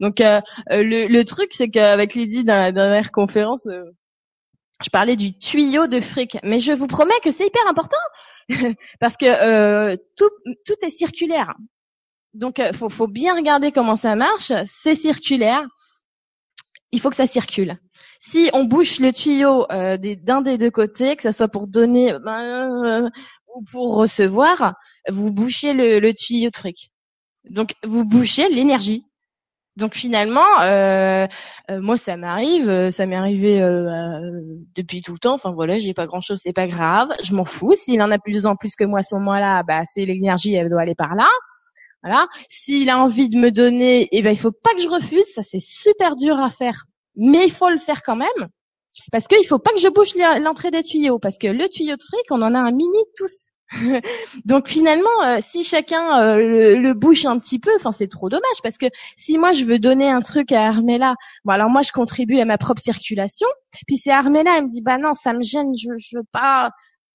Donc 0.00 0.20
euh, 0.20 0.40
euh, 0.70 0.82
le, 0.82 1.06
le 1.06 1.24
truc, 1.24 1.52
c'est 1.52 1.68
qu'avec 1.68 2.14
Lydie 2.14 2.44
dans 2.44 2.54
la 2.54 2.72
dernière 2.72 3.12
conférence, 3.12 3.66
euh, 3.66 3.84
je 4.82 4.90
parlais 4.90 5.16
du 5.16 5.36
tuyau 5.36 5.86
de 5.86 6.00
fric, 6.00 6.38
mais 6.42 6.58
je 6.58 6.72
vous 6.72 6.86
promets 6.86 7.18
que 7.22 7.30
c'est 7.30 7.46
hyper 7.46 7.66
important 7.68 7.96
parce 9.00 9.16
que 9.16 9.26
euh, 9.26 9.96
tout 10.16 10.30
tout 10.64 10.74
est 10.82 10.90
circulaire. 10.90 11.54
Donc 12.34 12.60
faut 12.74 12.90
faut 12.90 13.08
bien 13.08 13.34
regarder 13.34 13.72
comment 13.72 13.96
ça 13.96 14.14
marche. 14.16 14.52
C'est 14.66 14.94
circulaire. 14.94 15.62
Il 16.92 17.00
faut 17.00 17.10
que 17.10 17.16
ça 17.16 17.26
circule. 17.26 17.78
Si 18.20 18.50
on 18.52 18.64
bouche 18.64 19.00
le 19.00 19.12
tuyau 19.12 19.66
euh, 19.70 19.96
d'un 19.98 20.42
des 20.42 20.58
deux 20.58 20.70
côtés, 20.70 21.16
que 21.16 21.22
ce 21.22 21.32
soit 21.32 21.48
pour 21.48 21.66
donner 21.68 22.14
ben, 22.24 23.04
euh, 23.04 23.08
ou 23.54 23.62
pour 23.70 23.96
recevoir, 23.96 24.74
vous 25.08 25.32
bouchez 25.32 25.72
le, 25.72 26.00
le 26.00 26.12
tuyau 26.14 26.50
de 26.50 26.56
fric. 26.56 26.90
Donc 27.50 27.74
vous 27.84 28.04
bouchez 28.04 28.48
l'énergie. 28.48 29.04
Donc 29.76 29.94
finalement, 29.94 30.62
euh, 30.62 31.26
euh, 31.70 31.80
moi 31.82 31.98
ça 31.98 32.16
m'arrive, 32.16 32.66
euh, 32.66 32.90
ça 32.90 33.04
m'est 33.04 33.14
arrivé 33.16 33.62
euh, 33.62 33.86
euh, 33.86 34.30
depuis 34.74 35.02
tout 35.02 35.12
le 35.12 35.18
temps. 35.18 35.34
Enfin 35.34 35.52
voilà, 35.52 35.78
j'ai 35.78 35.92
pas 35.92 36.06
grand 36.06 36.20
chose, 36.22 36.40
c'est 36.42 36.54
pas 36.54 36.66
grave, 36.66 37.10
je 37.22 37.34
m'en 37.34 37.44
fous. 37.44 37.74
S'il 37.76 38.00
en 38.00 38.10
a 38.10 38.18
plus 38.18 38.46
en 38.46 38.56
plus 38.56 38.74
que 38.74 38.84
moi 38.84 39.00
à 39.00 39.02
ce 39.02 39.14
moment-là, 39.16 39.62
bah 39.64 39.82
c'est 39.84 40.06
l'énergie, 40.06 40.54
elle 40.54 40.70
doit 40.70 40.80
aller 40.80 40.94
par 40.94 41.14
là. 41.14 41.28
Voilà. 42.02 42.26
S'il 42.48 42.88
a 42.88 42.98
envie 42.98 43.28
de 43.28 43.36
me 43.36 43.50
donner, 43.50 44.08
eh 44.12 44.22
ben 44.22 44.30
il 44.30 44.38
faut 44.38 44.52
pas 44.52 44.72
que 44.74 44.80
je 44.80 44.88
refuse. 44.88 45.26
Ça 45.34 45.42
c'est 45.42 45.60
super 45.60 46.16
dur 46.16 46.38
à 46.38 46.48
faire, 46.48 46.84
mais 47.16 47.44
il 47.46 47.52
faut 47.52 47.70
le 47.70 47.78
faire 47.78 48.02
quand 48.02 48.16
même 48.16 48.48
parce 49.12 49.26
qu'il 49.28 49.46
faut 49.46 49.58
pas 49.58 49.72
que 49.72 49.80
je 49.80 49.88
bouche 49.88 50.14
l'en- 50.16 50.38
l'entrée 50.40 50.70
des 50.70 50.82
tuyaux 50.82 51.18
parce 51.18 51.38
que 51.38 51.46
le 51.46 51.68
tuyau 51.68 51.96
de 51.96 52.02
fric, 52.02 52.24
on 52.30 52.42
en 52.42 52.54
a 52.54 52.58
un 52.58 52.70
mini 52.72 52.98
tous. 53.16 53.50
Donc 54.44 54.68
finalement, 54.68 55.08
euh, 55.24 55.38
si 55.40 55.64
chacun 55.64 56.20
euh, 56.20 56.78
le, 56.78 56.94
bouche 56.94 57.24
un 57.24 57.38
petit 57.38 57.58
peu, 57.58 57.72
enfin 57.76 57.90
c'est 57.90 58.06
trop 58.06 58.28
dommage 58.28 58.62
parce 58.62 58.78
que 58.78 58.86
si 59.16 59.38
moi 59.38 59.50
je 59.52 59.64
veux 59.64 59.78
donner 59.80 60.08
un 60.08 60.20
truc 60.20 60.52
à 60.52 60.66
Armella, 60.68 61.14
bon 61.44 61.52
alors 61.52 61.68
moi 61.68 61.82
je 61.82 61.90
contribue 61.90 62.38
à 62.38 62.44
ma 62.44 62.58
propre 62.58 62.80
circulation, 62.80 63.48
puis 63.88 63.96
c'est 63.96 64.12
Armella 64.12 64.56
elle 64.58 64.66
me 64.66 64.70
dit 64.70 64.82
bah 64.82 64.98
non 64.98 65.14
ça 65.14 65.32
me 65.32 65.42
gêne, 65.42 65.72
je, 65.76 65.88
je 65.98 66.18
veux 66.18 66.24
pas. 66.32 66.70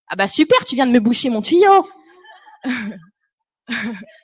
Ah 0.09 0.15
bah 0.17 0.27
super, 0.27 0.65
tu 0.65 0.75
viens 0.75 0.87
de 0.87 0.91
me 0.91 0.99
boucher 0.99 1.29
mon 1.29 1.41
tuyau. 1.41 1.87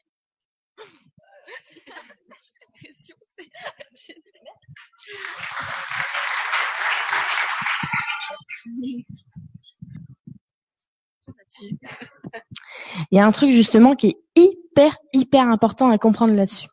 Il 13.12 13.18
y 13.18 13.20
a 13.20 13.26
un 13.26 13.32
truc 13.32 13.52
justement 13.52 13.96
qui 13.96 14.08
est 14.10 14.16
hyper 14.36 14.98
hyper 15.14 15.48
important 15.48 15.90
à 15.90 15.98
comprendre 15.98 16.34
là-dessus. 16.34 16.68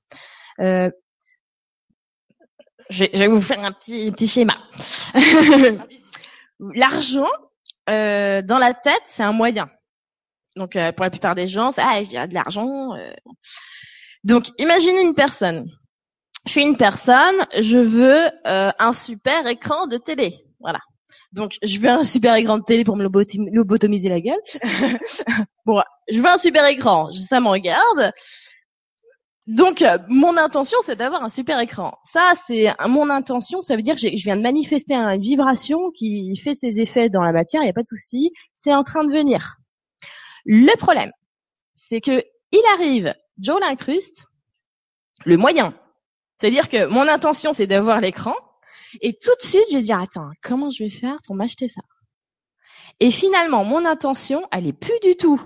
Euh, 0.60 0.90
je, 2.90 3.04
vais, 3.04 3.28
vous 3.28 3.40
faire 3.40 3.60
un 3.60 3.72
petit 3.72 4.26
schéma. 4.26 4.56
L'argent 6.74 7.28
euh, 7.88 8.42
dans 8.42 8.58
la 8.58 8.74
tête, 8.74 9.02
c'est 9.06 9.22
un 9.22 9.32
moyen. 9.32 9.70
Donc 10.56 10.76
euh, 10.76 10.92
pour 10.92 11.04
la 11.04 11.10
plupart 11.10 11.34
des 11.34 11.48
gens, 11.48 11.70
c'est 11.70 11.82
ah 11.82 12.02
j'ai 12.04 12.26
de 12.26 12.34
l'argent. 12.34 12.90
Donc 14.22 14.50
imaginez 14.58 15.02
une 15.02 15.14
personne. 15.14 15.70
Je 16.46 16.52
suis 16.52 16.62
une 16.62 16.76
personne, 16.76 17.36
je 17.58 17.78
veux 17.78 18.26
euh, 18.46 18.70
un 18.78 18.92
super 18.92 19.46
écran 19.46 19.86
de 19.86 19.96
télé. 19.96 20.34
Voilà. 20.60 20.78
Donc 21.32 21.56
je 21.62 21.80
veux 21.80 21.88
un 21.88 22.04
super 22.04 22.34
écran 22.36 22.58
de 22.58 22.64
télé 22.64 22.84
pour 22.84 22.96
me 22.96 23.04
lobotom- 23.04 23.50
lobotomiser 23.52 24.08
la 24.08 24.20
gueule. 24.20 24.40
bon, 25.66 25.82
je 26.08 26.20
veux 26.20 26.28
un 26.28 26.36
super 26.38 26.66
écran, 26.66 27.10
ça 27.12 27.40
me 27.40 27.48
regarde. 27.48 28.12
Donc 29.46 29.82
euh, 29.82 29.98
mon 30.08 30.36
intention 30.36 30.78
c'est 30.82 30.96
d'avoir 30.96 31.22
un 31.22 31.28
super 31.28 31.58
écran. 31.60 31.98
Ça 32.04 32.32
c'est 32.46 32.68
mon 32.86 33.10
intention, 33.10 33.62
ça 33.62 33.76
veut 33.76 33.82
dire 33.82 33.94
que 33.94 34.00
je 34.00 34.24
viens 34.24 34.36
de 34.36 34.42
manifester 34.42 34.94
une 34.94 35.20
vibration 35.20 35.90
qui 35.90 36.34
fait 36.36 36.54
ses 36.54 36.80
effets 36.80 37.08
dans 37.10 37.22
la 37.22 37.32
matière, 37.32 37.62
il 37.62 37.66
n'y 37.66 37.70
a 37.70 37.74
pas 37.74 37.82
de 37.82 37.86
souci, 37.88 38.30
c'est 38.54 38.72
en 38.74 38.82
train 38.84 39.04
de 39.04 39.12
venir. 39.12 39.56
Le 40.46 40.74
problème, 40.76 41.10
c'est 41.74 42.00
que 42.00 42.22
il 42.52 42.62
arrive, 42.74 43.14
Joe 43.38 43.58
l'incruste, 43.60 44.26
le 45.26 45.36
moyen. 45.36 45.74
C'est-à-dire 46.36 46.68
que 46.68 46.86
mon 46.86 47.06
intention, 47.08 47.52
c'est 47.52 47.66
d'avoir 47.66 48.00
l'écran, 48.00 48.34
et 49.00 49.14
tout 49.14 49.34
de 49.40 49.46
suite, 49.46 49.64
je 49.70 49.76
vais 49.76 49.82
dire, 49.82 50.00
attends, 50.00 50.30
comment 50.42 50.70
je 50.70 50.84
vais 50.84 50.90
faire 50.90 51.16
pour 51.26 51.34
m'acheter 51.34 51.68
ça? 51.68 51.80
Et 53.00 53.10
finalement, 53.10 53.64
mon 53.64 53.84
intention, 53.84 54.46
elle 54.52 54.66
est 54.66 54.72
plus 54.72 54.98
du 55.02 55.16
tout 55.16 55.40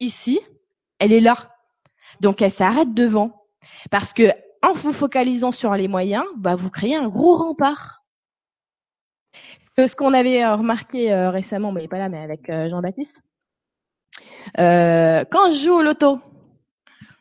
ici, 0.00 0.40
elle 0.98 1.12
est 1.12 1.20
là. 1.20 1.36
Donc, 2.20 2.42
elle 2.42 2.50
s'arrête 2.50 2.94
devant. 2.94 3.44
Parce 3.90 4.12
que, 4.12 4.32
en 4.62 4.72
vous 4.72 4.92
focalisant 4.92 5.50
sur 5.50 5.74
les 5.74 5.88
moyens, 5.88 6.24
bah, 6.36 6.54
vous 6.54 6.70
créez 6.70 6.94
un 6.94 7.08
gros 7.08 7.34
rempart. 7.34 8.02
Ce 9.76 9.96
qu'on 9.96 10.12
avait 10.12 10.44
euh, 10.44 10.54
remarqué 10.54 11.12
euh, 11.12 11.30
récemment, 11.30 11.72
mais 11.72 11.84
il 11.84 11.88
pas 11.88 11.98
là, 11.98 12.08
mais 12.08 12.20
avec 12.20 12.48
euh, 12.50 12.68
Jean-Baptiste, 12.68 13.22
euh, 14.58 15.24
quand 15.30 15.50
je 15.50 15.64
joue 15.64 15.72
au 15.72 15.82
loto, 15.82 16.20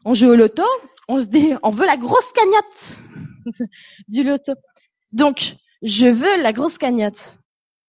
on 0.04 0.14
joue 0.14 0.28
au 0.28 0.36
loto, 0.36 0.64
on 1.08 1.20
se 1.20 1.26
dit, 1.26 1.54
on 1.64 1.70
veut 1.70 1.86
la 1.86 1.98
grosse 1.98 2.32
cagnotte 2.34 2.98
du 4.08 4.24
loto. 4.24 4.54
Donc, 5.14 5.56
je 5.82 6.08
veux 6.08 6.42
la 6.42 6.54
grosse 6.54 6.78
cagnotte. 6.78 7.38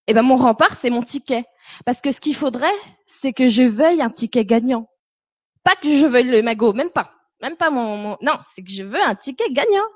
Et 0.07 0.15
ben, 0.15 0.23
mon 0.23 0.37
rempart, 0.37 0.75
c'est 0.75 0.91
mon 0.91 1.03
ticket. 1.03 1.45
Parce 1.87 2.01
que 2.01 2.11
ce 2.11 2.21
qu'il 2.21 2.35
faudrait, 2.35 2.73
c'est 3.07 3.33
que 3.33 3.49
je 3.49 3.63
veuille 3.63 4.03
un 4.03 4.11
ticket 4.11 4.45
gagnant. 4.45 4.89
Pas 5.65 5.77
que 5.77 5.89
je 5.97 6.07
veuille 6.07 6.29
le 6.29 6.43
magot, 6.43 6.73
même 6.73 6.91
pas. 6.91 7.13
Même 7.41 7.57
pas 7.57 7.71
mon- 7.71 8.17
non, 8.21 8.39
c'est 8.55 8.63
que 8.63 8.71
je 8.73 8.83
veux 8.83 9.01
un 9.01 9.15
ticket 9.15 9.51
gagnant. 9.53 9.87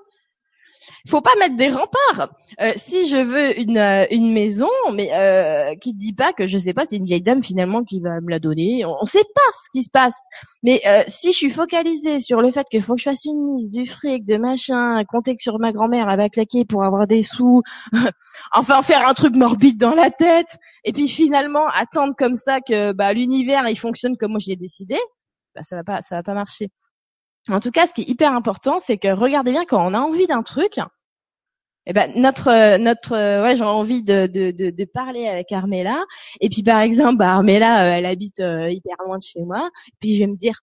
Faut 1.09 1.21
pas 1.21 1.35
mettre 1.39 1.57
des 1.57 1.69
remparts. 1.69 2.31
Euh, 2.61 2.73
si 2.77 3.07
je 3.07 3.17
veux 3.17 3.59
une, 3.61 3.79
euh, 3.79 4.07
une 4.11 4.33
maison, 4.33 4.69
mais 4.93 5.13
euh, 5.15 5.75
qui 5.77 5.93
te 5.93 5.99
dit 5.99 6.13
pas 6.13 6.33
que 6.33 6.47
je 6.47 6.59
sais 6.59 6.73
pas, 6.73 6.87
c'est 6.87 6.97
une 6.97 7.05
vieille 7.05 7.23
dame 7.23 7.43
finalement 7.43 7.85
qui 7.85 8.01
va 8.01 8.21
me 8.21 8.31
la 8.31 8.39
donner. 8.39 8.85
On, 8.85 8.97
on 9.01 9.05
sait 9.05 9.25
pas 9.35 9.53
ce 9.53 9.69
qui 9.73 9.83
se 9.83 9.91
passe. 9.91 10.17
Mais 10.63 10.81
euh, 10.87 11.03
si 11.07 11.33
je 11.33 11.37
suis 11.37 11.51
focalisée 11.51 12.21
sur 12.21 12.41
le 12.43 12.51
fait 12.51 12.67
qu'il 12.69 12.83
faut 12.83 12.95
que 12.95 13.01
je 13.01 13.05
fasse 13.05 13.25
une 13.25 13.53
mise, 13.53 13.71
du 13.71 13.87
fric, 13.87 14.25
de 14.25 14.37
machin, 14.37 15.03
compter 15.09 15.37
que 15.37 15.43
sur 15.43 15.59
ma 15.59 15.73
grand-mère, 15.73 16.09
elle 16.09 16.17
va 16.17 16.29
claquer 16.29 16.65
pour 16.65 16.83
avoir 16.83 17.07
des 17.07 17.23
sous, 17.23 17.63
enfin 18.53 18.83
faire 18.83 19.07
un 19.09 19.15
truc 19.15 19.35
morbide 19.35 19.79
dans 19.79 19.95
la 19.95 20.11
tête, 20.11 20.57
et 20.85 20.93
puis 20.93 21.09
finalement 21.09 21.67
attendre 21.69 22.15
comme 22.17 22.35
ça 22.35 22.61
que 22.61 22.93
bah, 22.93 23.13
l'univers 23.13 23.69
il 23.69 23.77
fonctionne 23.77 24.17
comme 24.17 24.33
moi 24.33 24.41
je 24.41 24.51
l'ai 24.51 24.57
décidé, 24.57 24.97
bah, 25.55 25.63
ça 25.63 25.77
va 25.77 25.85
pas, 25.85 26.01
ça 26.01 26.17
va 26.17 26.23
pas 26.23 26.35
marcher. 26.35 26.71
En 27.49 27.61
tout 27.61 27.71
cas, 27.71 27.87
ce 27.87 27.95
qui 27.95 28.03
est 28.03 28.09
hyper 28.09 28.33
important, 28.33 28.79
c'est 28.79 28.99
que 28.99 29.09
regardez 29.09 29.53
bien 29.53 29.65
quand 29.65 29.85
on 29.87 29.95
a 29.95 30.01
envie 30.01 30.27
d'un 30.27 30.43
truc, 30.43 30.79
eh 31.87 31.93
ben 31.93 32.13
notre 32.17 32.49
euh, 32.49 32.79
notre 32.79 33.13
euh, 33.13 33.43
ouais 33.45 33.55
j'ai 33.57 33.65
envie 33.65 34.03
de, 34.03 34.27
de, 34.27 34.51
de, 34.51 34.85
parler 34.85 35.29
avec 35.29 35.53
Armella. 35.53 36.03
Et 36.41 36.49
puis 36.49 36.63
par 36.63 36.81
exemple 36.81 37.17
bah, 37.19 37.33
Armella 37.35 37.87
euh, 37.87 37.99
elle 37.99 38.07
habite 38.07 38.39
hyper 38.41 38.97
loin 39.07 39.17
de 39.19 39.23
chez 39.23 39.41
moi. 39.43 39.71
Puis 40.01 40.15
je 40.15 40.21
vais 40.21 40.27
me 40.27 40.37
dire 40.37 40.61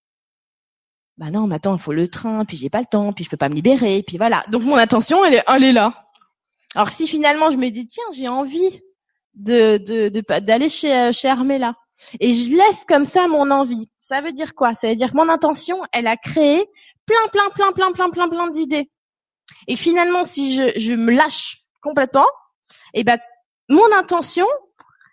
bah 1.18 1.32
non 1.32 1.48
mais 1.48 1.56
attends 1.56 1.76
il 1.76 1.82
faut 1.82 1.94
le 1.94 2.08
train 2.08 2.44
puis 2.46 2.58
j'ai 2.58 2.70
pas 2.70 2.80
le 2.82 2.88
temps 2.88 3.14
puis 3.14 3.24
je 3.24 3.30
peux 3.30 3.38
pas 3.38 3.50
me 3.50 3.56
libérer 3.56 4.04
puis 4.06 4.18
voilà. 4.18 4.44
Donc 4.50 4.64
mon 4.64 4.76
attention 4.76 5.24
elle 5.26 5.36
est 5.36 5.44
elle 5.48 5.64
est 5.64 5.72
là. 5.74 6.06
Alors 6.76 6.90
si 6.90 7.08
finalement 7.08 7.50
je 7.52 7.58
me 7.58 7.70
dis 7.70 7.88
tiens 7.88 8.04
j'ai 8.14 8.28
envie 8.28 8.82
de 9.36 9.78
de 9.78 10.10
de 10.10 10.22
pas- 10.22 10.42
d'aller 10.42 10.70
chez 10.70 11.14
chez 11.14 11.30
Armella 11.30 11.76
et 12.20 12.34
je 12.34 12.52
laisse 12.52 12.86
comme 12.86 13.06
ça 13.06 13.28
mon 13.28 13.52
envie 13.52 13.90
ça 13.98 14.22
veut 14.22 14.32
dire 14.32 14.56
quoi? 14.56 14.74
Ça 14.74 14.90
veut 14.90 14.96
dire 14.96 15.12
que 15.12 15.18
mon 15.18 15.30
intention 15.30 15.78
elle 15.92 16.08
a 16.08 16.18
créé 16.18 16.66
plein 17.06 17.28
plein 17.32 17.50
plein 17.54 17.72
plein 17.72 17.92
plein 17.92 18.10
plein 18.10 18.30
plein 18.30 18.50
d'idées 18.50 18.90
et 19.68 19.76
finalement, 19.76 20.24
si 20.24 20.56
je, 20.56 20.94
me 20.94 21.12
lâche 21.12 21.58
complètement, 21.82 22.28
et 22.94 23.04
ben 23.04 23.18
mon 23.70 23.92
intention, 23.94 24.48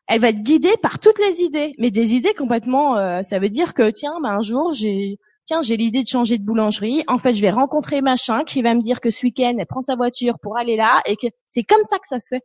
elle 0.08 0.20
va 0.20 0.30
être 0.30 0.42
guidée 0.42 0.76
par 0.82 0.98
toutes 0.98 1.18
les 1.18 1.40
idées, 1.40 1.72
mais 1.78 1.90
des 1.90 2.14
idées 2.14 2.34
complètement. 2.34 2.96
Euh, 2.96 3.22
ça 3.22 3.38
veut 3.38 3.48
dire 3.48 3.74
que 3.74 3.90
tiens, 3.90 4.18
ben, 4.22 4.30
un 4.30 4.40
jour 4.40 4.74
j'ai 4.74 5.18
tiens 5.44 5.62
j'ai 5.62 5.76
l'idée 5.76 6.02
de 6.02 6.08
changer 6.08 6.38
de 6.38 6.44
boulangerie. 6.44 7.04
En 7.06 7.18
fait, 7.18 7.32
je 7.32 7.40
vais 7.40 7.50
rencontrer 7.50 8.00
machin 8.02 8.44
qui 8.44 8.62
va 8.62 8.74
me 8.74 8.80
dire 8.80 9.00
que 9.00 9.10
ce 9.10 9.24
week-end 9.24 9.54
elle 9.58 9.66
prend 9.66 9.80
sa 9.80 9.96
voiture 9.96 10.38
pour 10.40 10.58
aller 10.58 10.76
là 10.76 11.00
et 11.06 11.16
que 11.16 11.28
c'est 11.46 11.62
comme 11.62 11.82
ça 11.84 11.98
que 11.98 12.08
ça 12.08 12.18
se 12.20 12.28
fait. 12.34 12.42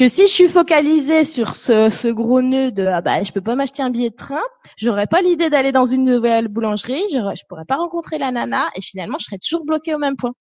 Que 0.00 0.08
si 0.08 0.22
je 0.22 0.32
suis 0.32 0.48
focalisée 0.48 1.24
sur 1.24 1.54
ce, 1.54 1.90
ce 1.90 2.08
gros 2.08 2.40
nœud 2.40 2.72
de 2.72 2.86
ah 2.86 3.02
bah 3.02 3.22
je 3.22 3.32
peux 3.32 3.42
pas 3.42 3.54
m'acheter 3.54 3.82
un 3.82 3.90
billet 3.90 4.08
de 4.08 4.14
train, 4.14 4.40
j'aurais 4.78 5.06
pas 5.06 5.20
l'idée 5.20 5.50
d'aller 5.50 5.72
dans 5.72 5.84
une 5.84 6.04
nouvelle 6.04 6.48
boulangerie, 6.48 7.04
je, 7.12 7.18
je 7.18 7.44
pourrais 7.46 7.66
pas 7.66 7.76
rencontrer 7.76 8.16
la 8.16 8.30
nana 8.30 8.70
et 8.74 8.80
finalement 8.80 9.18
je 9.20 9.26
serais 9.26 9.36
toujours 9.36 9.66
bloquée 9.66 9.94
au 9.94 9.98
même 9.98 10.16
point. 10.16 10.32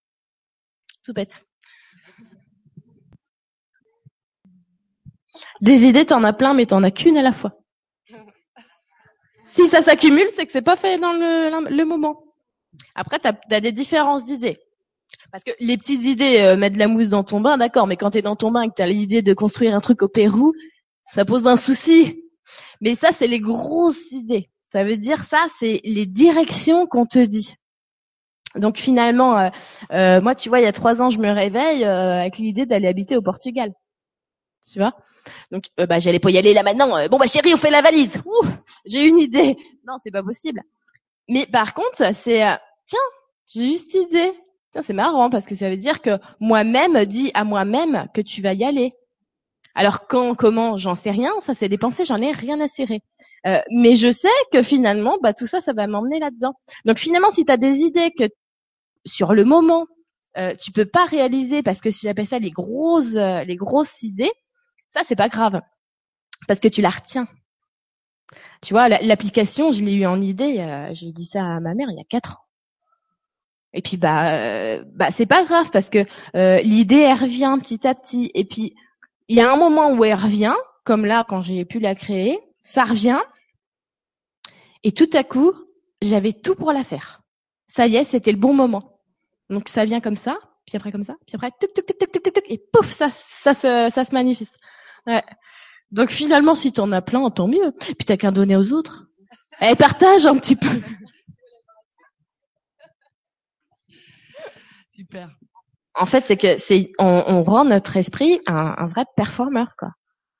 Tout 1.03 1.11
bête. 1.11 1.45
Des 5.59 5.85
idées, 5.87 6.05
t'en 6.05 6.23
as 6.23 6.31
plein, 6.31 6.53
mais 6.53 6.65
t'en 6.65 6.81
as 6.81 6.91
qu'une 6.91 7.17
à 7.17 7.21
la 7.21 7.33
fois. 7.33 7.59
Si 9.43 9.67
ça 9.67 9.81
s'accumule, 9.81 10.29
c'est 10.33 10.45
que 10.45 10.53
c'est 10.53 10.61
pas 10.61 10.77
fait 10.77 10.97
dans 10.97 11.11
le, 11.11 11.83
moment. 11.83 12.23
Après, 12.95 13.19
t'as 13.19 13.33
as 13.51 13.59
des 13.59 13.73
différences 13.73 14.23
d'idées. 14.23 14.55
Parce 15.31 15.43
que 15.43 15.51
les 15.59 15.77
petites 15.77 16.03
idées, 16.05 16.39
euh, 16.41 16.57
mettre 16.57 16.75
de 16.75 16.79
la 16.79 16.87
mousse 16.87 17.09
dans 17.09 17.23
ton 17.23 17.39
bain, 17.41 17.57
d'accord, 17.57 17.87
mais 17.87 17.97
quand 17.97 18.11
t'es 18.11 18.21
dans 18.21 18.35
ton 18.35 18.51
bain 18.51 18.63
et 18.63 18.69
que 18.69 18.73
t'as 18.75 18.87
l'idée 18.87 19.21
de 19.21 19.33
construire 19.33 19.75
un 19.75 19.79
truc 19.79 20.01
au 20.01 20.07
Pérou, 20.07 20.53
ça 21.03 21.25
pose 21.25 21.47
un 21.47 21.55
souci. 21.55 22.23
Mais 22.81 22.95
ça, 22.95 23.09
c'est 23.11 23.27
les 23.27 23.39
grosses 23.39 24.11
idées. 24.11 24.49
Ça 24.67 24.83
veut 24.83 24.97
dire 24.97 25.23
ça, 25.23 25.45
c'est 25.59 25.81
les 25.83 26.05
directions 26.05 26.87
qu'on 26.87 27.05
te 27.05 27.19
dit. 27.19 27.55
Donc 28.55 28.79
finalement, 28.79 29.37
euh, 29.37 29.49
euh, 29.91 30.21
moi, 30.21 30.35
tu 30.35 30.49
vois, 30.49 30.59
il 30.59 30.63
y 30.63 30.67
a 30.67 30.71
trois 30.71 31.01
ans, 31.01 31.09
je 31.09 31.19
me 31.19 31.31
réveille 31.31 31.83
avec 31.83 32.37
l'idée 32.37 32.65
d'aller 32.65 32.87
habiter 32.87 33.15
au 33.15 33.21
Portugal. 33.21 33.71
Tu 34.71 34.79
vois? 34.79 34.93
Donc, 35.51 35.65
euh, 35.79 35.85
bah, 35.85 35.99
j'allais 35.99 36.19
pas 36.19 36.31
y 36.31 36.37
aller 36.37 36.53
là 36.53 36.63
maintenant. 36.63 36.95
Euh, 36.97 37.07
bon, 37.07 37.17
bah, 37.17 37.27
chérie, 37.27 37.53
on 37.53 37.57
fait 37.57 37.71
la 37.71 37.81
valise. 37.81 38.21
Ouh, 38.25 38.47
j'ai 38.85 39.03
une 39.03 39.17
idée. 39.17 39.57
Non, 39.87 39.95
c'est 39.97 40.11
pas 40.11 40.23
possible. 40.23 40.61
Mais 41.27 41.45
par 41.45 41.73
contre, 41.73 42.13
c'est, 42.13 42.43
euh, 42.43 42.55
tiens, 42.85 42.99
j'ai 43.47 43.65
juste 43.71 43.93
idée. 43.93 44.33
C'est 44.71 44.93
marrant 44.93 45.29
parce 45.29 45.45
que 45.45 45.55
ça 45.55 45.69
veut 45.69 45.77
dire 45.77 46.01
que 46.01 46.19
moi-même 46.39 47.05
dis 47.05 47.31
à 47.33 47.43
moi-même 47.43 48.07
que 48.13 48.21
tu 48.21 48.41
vas 48.41 48.53
y 48.53 48.63
aller. 48.63 48.93
Alors 49.75 50.07
quand, 50.07 50.35
comment, 50.35 50.77
j'en 50.77 50.95
sais 50.95 51.11
rien. 51.11 51.31
Ça, 51.41 51.53
c'est 51.53 51.69
des 51.69 51.77
pensées, 51.77 52.05
j'en 52.05 52.17
ai 52.17 52.31
rien 52.31 52.59
à 52.59 52.67
serrer. 52.67 53.01
mais 53.71 53.95
je 53.95 54.11
sais 54.11 54.27
que 54.51 54.61
finalement, 54.61 55.17
bah, 55.21 55.33
tout 55.33 55.47
ça, 55.47 55.61
ça 55.61 55.73
va 55.73 55.87
m'emmener 55.87 56.19
là-dedans. 56.19 56.53
Donc 56.85 56.99
finalement, 56.99 57.31
si 57.31 57.45
tu 57.45 57.51
as 57.51 57.57
des 57.57 57.79
idées 57.79 58.11
que 58.17 58.25
sur 59.05 59.33
le 59.33 59.43
moment, 59.45 59.87
euh, 60.37 60.55
tu 60.55 60.71
peux 60.71 60.85
pas 60.85 61.05
réaliser 61.05 61.63
parce 61.63 61.81
que 61.81 61.91
si 61.91 62.07
j'appelle 62.07 62.27
ça 62.27 62.39
les 62.39 62.51
grosses, 62.51 63.13
les 63.13 63.55
grosses 63.55 64.03
idées, 64.03 64.31
ça, 64.89 65.01
c'est 65.03 65.15
pas 65.15 65.29
grave. 65.29 65.61
Parce 66.47 66.59
que 66.59 66.67
tu 66.67 66.81
la 66.81 66.89
retiens. 66.89 67.27
Tu 68.61 68.73
vois, 68.73 68.89
l'application, 68.89 69.71
je 69.71 69.83
l'ai 69.83 69.93
eu 69.93 70.05
en 70.05 70.21
idée, 70.21 70.59
euh, 70.59 70.93
j'ai 70.93 71.11
dit 71.11 71.25
ça 71.25 71.43
à 71.43 71.59
ma 71.59 71.73
mère 71.73 71.87
il 71.89 71.97
y 71.97 72.01
a 72.01 72.05
quatre 72.07 72.33
ans. 72.33 72.48
Et 73.73 73.81
puis 73.81 73.97
bah, 73.97 74.33
euh, 74.33 74.83
bah 74.93 75.11
c'est 75.11 75.25
pas 75.25 75.43
grave 75.43 75.69
parce 75.71 75.89
que 75.89 76.05
euh, 76.35 76.59
l'idée 76.61 76.99
elle 76.99 77.17
revient 77.17 77.57
petit 77.61 77.87
à 77.87 77.93
petit. 77.93 78.31
Et 78.33 78.45
puis 78.45 78.75
il 79.27 79.37
y 79.37 79.41
a 79.41 79.51
un 79.51 79.57
moment 79.57 79.91
où 79.93 80.03
elle 80.03 80.15
revient, 80.15 80.55
comme 80.83 81.05
là 81.05 81.25
quand 81.27 81.43
j'ai 81.43 81.65
pu 81.65 81.79
la 81.79 81.95
créer, 81.95 82.39
ça 82.61 82.83
revient. 82.83 83.19
Et 84.83 84.91
tout 84.91 85.09
à 85.13 85.23
coup, 85.23 85.53
j'avais 86.01 86.33
tout 86.33 86.55
pour 86.55 86.73
la 86.73 86.83
faire. 86.83 87.21
Ça 87.67 87.85
y 87.85 87.97
est, 87.97 88.03
c'était 88.03 88.31
le 88.31 88.37
bon 88.37 88.53
moment. 88.53 88.99
Donc 89.49 89.69
ça 89.69 89.85
vient 89.85 89.99
comme 89.99 90.15
ça, 90.15 90.37
puis 90.65 90.77
après 90.77 90.91
comme 90.91 91.03
ça, 91.03 91.15
puis 91.27 91.35
après 91.35 91.51
tuc 91.59 91.73
tuc 91.73 91.85
tuc 91.85 91.97
tuc 91.99 92.11
tuc 92.11 92.33
tuc, 92.33 92.45
et 92.47 92.61
pouf, 92.71 92.91
ça 92.91 93.09
ça 93.11 93.53
se 93.53 93.89
ça 93.91 94.05
se 94.05 94.13
manifeste. 94.13 94.53
Ouais. 95.05 95.23
Donc 95.91 96.11
finalement, 96.11 96.55
si 96.55 96.71
tu 96.71 96.79
en 96.81 96.91
as 96.91 97.01
plein, 97.01 97.29
tant 97.29 97.47
mieux. 97.47 97.71
Puis 97.79 98.05
t'as 98.05 98.17
qu'à 98.17 98.31
donner 98.31 98.55
aux 98.55 98.71
autres. 98.73 99.07
Et 99.61 99.75
partage 99.75 100.25
un 100.25 100.37
petit 100.37 100.55
peu. 100.55 100.81
En 105.95 106.05
fait, 106.05 106.25
c'est 106.25 106.37
que 106.37 106.57
c'est 106.57 106.91
on, 106.99 107.43
rend 107.43 107.65
notre 107.65 107.97
esprit 107.97 108.39
un, 108.47 108.75
un 108.77 108.87
vrai 108.87 109.05
performeur, 109.15 109.75
quoi. 109.77 109.89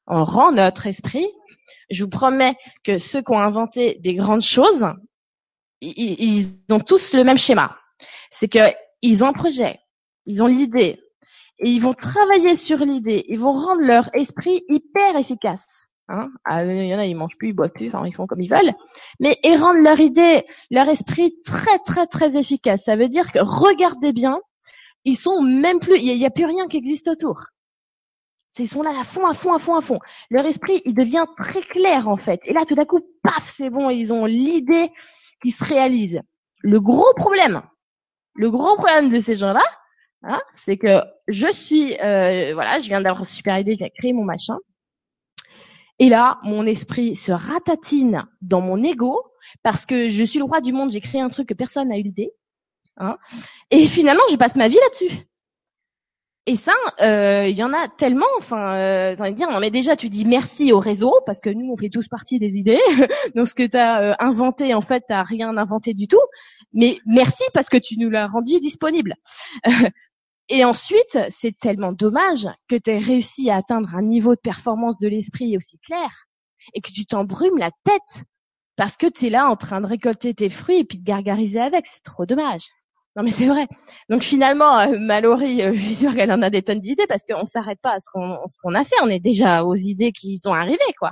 On 0.08 0.24
rend 0.24 0.52
notre 0.52 0.88
esprit. 0.88 1.28
Je 1.92 2.04
vous 2.04 2.10
promets 2.10 2.56
que 2.84 2.98
ceux 2.98 3.22
qui 3.22 3.32
ont 3.32 3.40
inventé 3.40 4.00
des 4.02 4.16
grandes 4.16 4.42
choses, 4.42 4.86
ils, 5.82 6.66
ont 6.72 6.80
tous 6.80 7.14
le 7.14 7.24
même 7.24 7.38
schéma. 7.38 7.78
C'est 8.32 8.48
que 8.48 8.74
ils 9.02 9.24
ont 9.24 9.28
un 9.28 9.34
projet, 9.34 9.80
ils 10.26 10.44
ont 10.44 10.48
l'idée, 10.48 11.00
et 11.60 11.70
ils 11.70 11.82
vont 11.82 11.94
travailler 11.94 12.56
sur 12.56 12.80
l'idée, 12.80 13.26
ils 13.30 13.40
vont 13.40 13.52
rendre 13.52 13.82
leur 13.82 14.10
esprit 14.14 14.64
hyper 14.68 15.16
efficace. 15.16 15.86
Hein 16.10 16.30
ah, 16.44 16.66
il 16.66 16.88
y 16.88 16.96
en 16.96 17.00
a, 17.00 17.06
ils 17.06 17.16
mangent 17.16 17.38
plus, 17.38 17.50
ils 17.50 17.54
boivent 17.54 17.72
plus, 17.72 17.88
enfin 17.88 18.06
ils 18.06 18.16
font 18.16 18.26
comme 18.26 18.42
ils 18.42 18.50
veulent, 18.50 18.74
mais 19.20 19.38
ils 19.44 19.58
rendent 19.58 19.84
leur 19.84 20.00
idée, 20.00 20.44
leur 20.72 20.90
esprit 20.90 21.36
très 21.46 21.78
très 21.86 22.08
très 22.08 22.36
efficace. 22.36 22.84
Ça 22.84 22.96
veut 22.96 23.08
dire 23.08 23.32
que 23.32 23.40
regardez 23.40 24.12
bien, 24.12 24.40
ils 25.06 25.16
sont 25.16 25.42
même 25.42 25.80
plus, 25.80 25.98
il 25.98 26.18
n'y 26.18 26.26
a, 26.26 26.30
plus 26.30 26.46
rien 26.46 26.68
qui 26.68 26.78
existe 26.78 27.08
autour. 27.08 27.46
Ils 28.58 28.68
sont 28.68 28.82
là 28.82 28.92
à 29.00 29.04
fond, 29.04 29.26
à 29.26 29.34
fond, 29.34 29.54
à 29.54 29.60
fond, 29.60 29.76
à 29.76 29.82
fond. 29.82 30.00
Leur 30.30 30.46
esprit, 30.46 30.82
il 30.86 30.94
devient 30.94 31.26
très 31.38 31.62
clair 31.62 32.10
en 32.10 32.18
fait. 32.18 32.42
Et 32.46 32.54
là, 32.54 32.66
tout 32.66 32.76
d'un 32.76 32.86
coup, 32.86 33.00
paf, 33.24 33.48
c'est 33.48 33.70
bon, 33.70 33.90
ils 33.90 34.12
ont 34.12 34.26
l'idée 34.26 34.92
qui 35.42 35.52
se 35.52 35.64
réalise. 35.64 36.22
Le 36.62 36.82
gros 36.82 37.14
problème, 37.16 37.62
le 38.36 38.52
gros 38.52 38.76
problème 38.76 39.10
de 39.10 39.20
ces 39.20 39.36
gens-là, 39.36 39.64
Hein, 40.24 40.42
c'est 40.56 40.78
que 40.78 41.00
je 41.28 41.52
suis, 41.52 41.94
euh, 42.00 42.54
voilà, 42.54 42.82
je 42.82 42.88
viens 42.88 43.02
d'avoir 43.02 43.22
une 43.22 43.28
super 43.28 43.58
idée, 43.58 43.74
je 43.74 43.78
viens 43.78 43.90
créer 43.90 44.14
mon 44.14 44.26
machin. 44.26 44.58
Et 45.98 46.10
là, 46.10 46.40
mon 46.44 46.66
esprit 46.66 47.16
se 47.16 47.32
ratatine 47.32 48.26
dans 48.42 48.62
mon 48.62 48.84
ego 48.84 49.22
parce 49.64 49.86
que 49.86 50.10
je 50.10 50.24
suis 50.24 50.40
le 50.40 50.46
roi 50.46 50.62
du 50.62 50.74
monde, 50.74 50.92
j'ai 50.92 51.02
créé 51.02 51.22
un 51.22 51.30
truc 51.30 51.48
que 51.48 51.54
personne 51.54 51.90
n'a 51.90 51.98
eu 51.98 52.04
l'idée. 52.04 52.32
Hein, 53.00 53.18
et 53.72 53.88
finalement, 53.88 54.24
je 54.30 54.36
passe 54.36 54.56
ma 54.56 54.68
vie 54.68 54.76
là-dessus. 54.76 55.30
Et 56.46 56.56
ça, 56.56 56.74
euh, 57.02 57.48
il 57.48 57.56
y 57.56 57.64
en 57.64 57.74
a 57.74 57.88
tellement. 57.88 58.26
Enfin, 58.40 58.76
euh, 58.76 59.32
dire, 59.32 59.52
non 59.52 59.60
mais 59.60 59.70
déjà, 59.70 59.96
tu 59.96 60.10
dis 60.10 60.26
merci 60.26 60.72
au 60.72 60.80
réseau 60.80 61.14
parce 61.28 61.42
que 61.42 61.50
nous, 61.52 61.72
on 61.72 61.78
fait 61.78 61.90
tous 61.90 62.08
partie 62.08 62.40
des 62.40 62.56
idées. 62.56 62.82
Donc, 63.36 63.48
ce 63.48 63.54
que 63.54 63.68
tu 63.68 63.78
as 63.78 64.02
euh, 64.02 64.16
inventé, 64.20 64.74
en 64.74 64.82
fait, 64.82 65.04
t'as 65.08 65.22
rien 65.22 65.56
inventé 65.58 65.94
du 65.94 66.08
tout. 66.08 66.18
Mais 66.74 66.98
merci 67.06 67.44
parce 67.54 67.70
que 67.70 67.78
tu 67.78 68.00
nous 68.00 68.10
l'as 68.10 68.28
rendu 68.28 68.60
disponible. 68.60 69.16
Et 70.50 70.66
ensuite, 70.66 71.20
c'est 71.30 71.56
tellement 71.56 71.92
dommage 71.94 72.48
que 72.68 72.76
tu 72.76 72.90
aies 72.90 72.98
réussi 72.98 73.52
à 73.52 73.58
atteindre 73.58 73.96
un 73.96 74.02
niveau 74.02 74.34
de 74.34 74.42
performance 74.42 74.98
de 74.98 75.08
l'esprit 75.08 75.56
aussi 75.56 75.78
clair 75.78 76.10
et 76.74 76.82
que 76.82 76.92
tu 76.92 77.06
t'embrumes 77.06 77.60
la 77.60 77.70
tête 77.84 78.26
parce 78.76 78.98
que 78.98 79.06
tu 79.06 79.28
es 79.28 79.30
là 79.30 79.48
en 79.48 79.56
train 79.56 79.82
de 79.82 79.86
récolter 79.86 80.34
tes 80.34 80.50
fruits 80.50 80.80
et 80.80 80.84
puis 80.86 80.98
de 80.98 81.04
gargariser 81.04 81.60
avec. 81.60 81.86
C'est 81.86 82.02
trop 82.02 82.26
dommage. 82.26 82.64
Non 83.20 83.26
mais 83.26 83.32
c'est 83.34 83.48
vrai. 83.48 83.68
Donc 84.10 84.24
finalement, 84.24 84.80
euh, 84.80 84.98
Mallory, 84.98 85.62
euh, 85.62 85.74
je 85.74 85.82
suis 85.82 85.96
sûre 85.96 86.16
qu'elle 86.16 86.32
en 86.32 86.42
a 86.42 86.50
des 86.50 86.62
tonnes 86.62 86.80
d'idées 86.80 87.06
parce 87.06 87.24
qu'on 87.30 87.46
s'arrête 87.46 87.82
pas 87.82 87.96
à 87.96 88.00
ce 88.00 88.06
qu'on 88.14 88.40
ce 88.48 88.56
qu'on 88.64 88.74
a 88.74 88.86
fait. 88.86 88.96
On 89.04 89.10
est 89.10 89.20
déjà 89.20 89.66
aux 89.66 89.76
idées 89.76 90.14
qui 90.14 90.38
sont 90.38 90.54
arrivées, 90.54 90.80
quoi. 90.98 91.12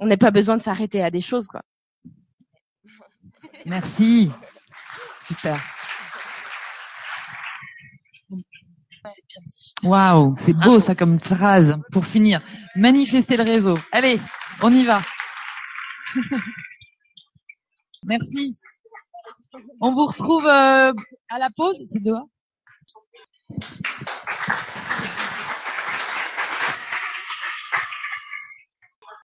On 0.00 0.06
n'a 0.06 0.16
pas 0.16 0.30
besoin 0.30 0.56
de 0.56 0.62
s'arrêter 0.62 1.02
à 1.02 1.10
des 1.10 1.20
choses, 1.20 1.46
quoi. 1.46 1.60
Merci. 3.66 4.30
Super. 5.20 5.60
Waouh, 9.82 10.32
c'est 10.38 10.54
beau 10.54 10.80
ça 10.80 10.94
comme 10.94 11.20
phrase 11.20 11.76
pour 11.92 12.06
finir. 12.06 12.40
Manifester 12.76 13.36
le 13.36 13.42
réseau. 13.42 13.76
Allez, 13.92 14.18
on 14.62 14.72
y 14.72 14.86
va. 14.86 15.02
Merci. 18.04 18.58
On 19.80 19.92
vous 19.92 20.06
retrouve 20.06 20.46
euh, 20.46 20.92
à 21.28 21.38
la 21.38 21.50
pause. 21.56 21.82
C'est 21.86 22.02
dehors. 22.02 22.26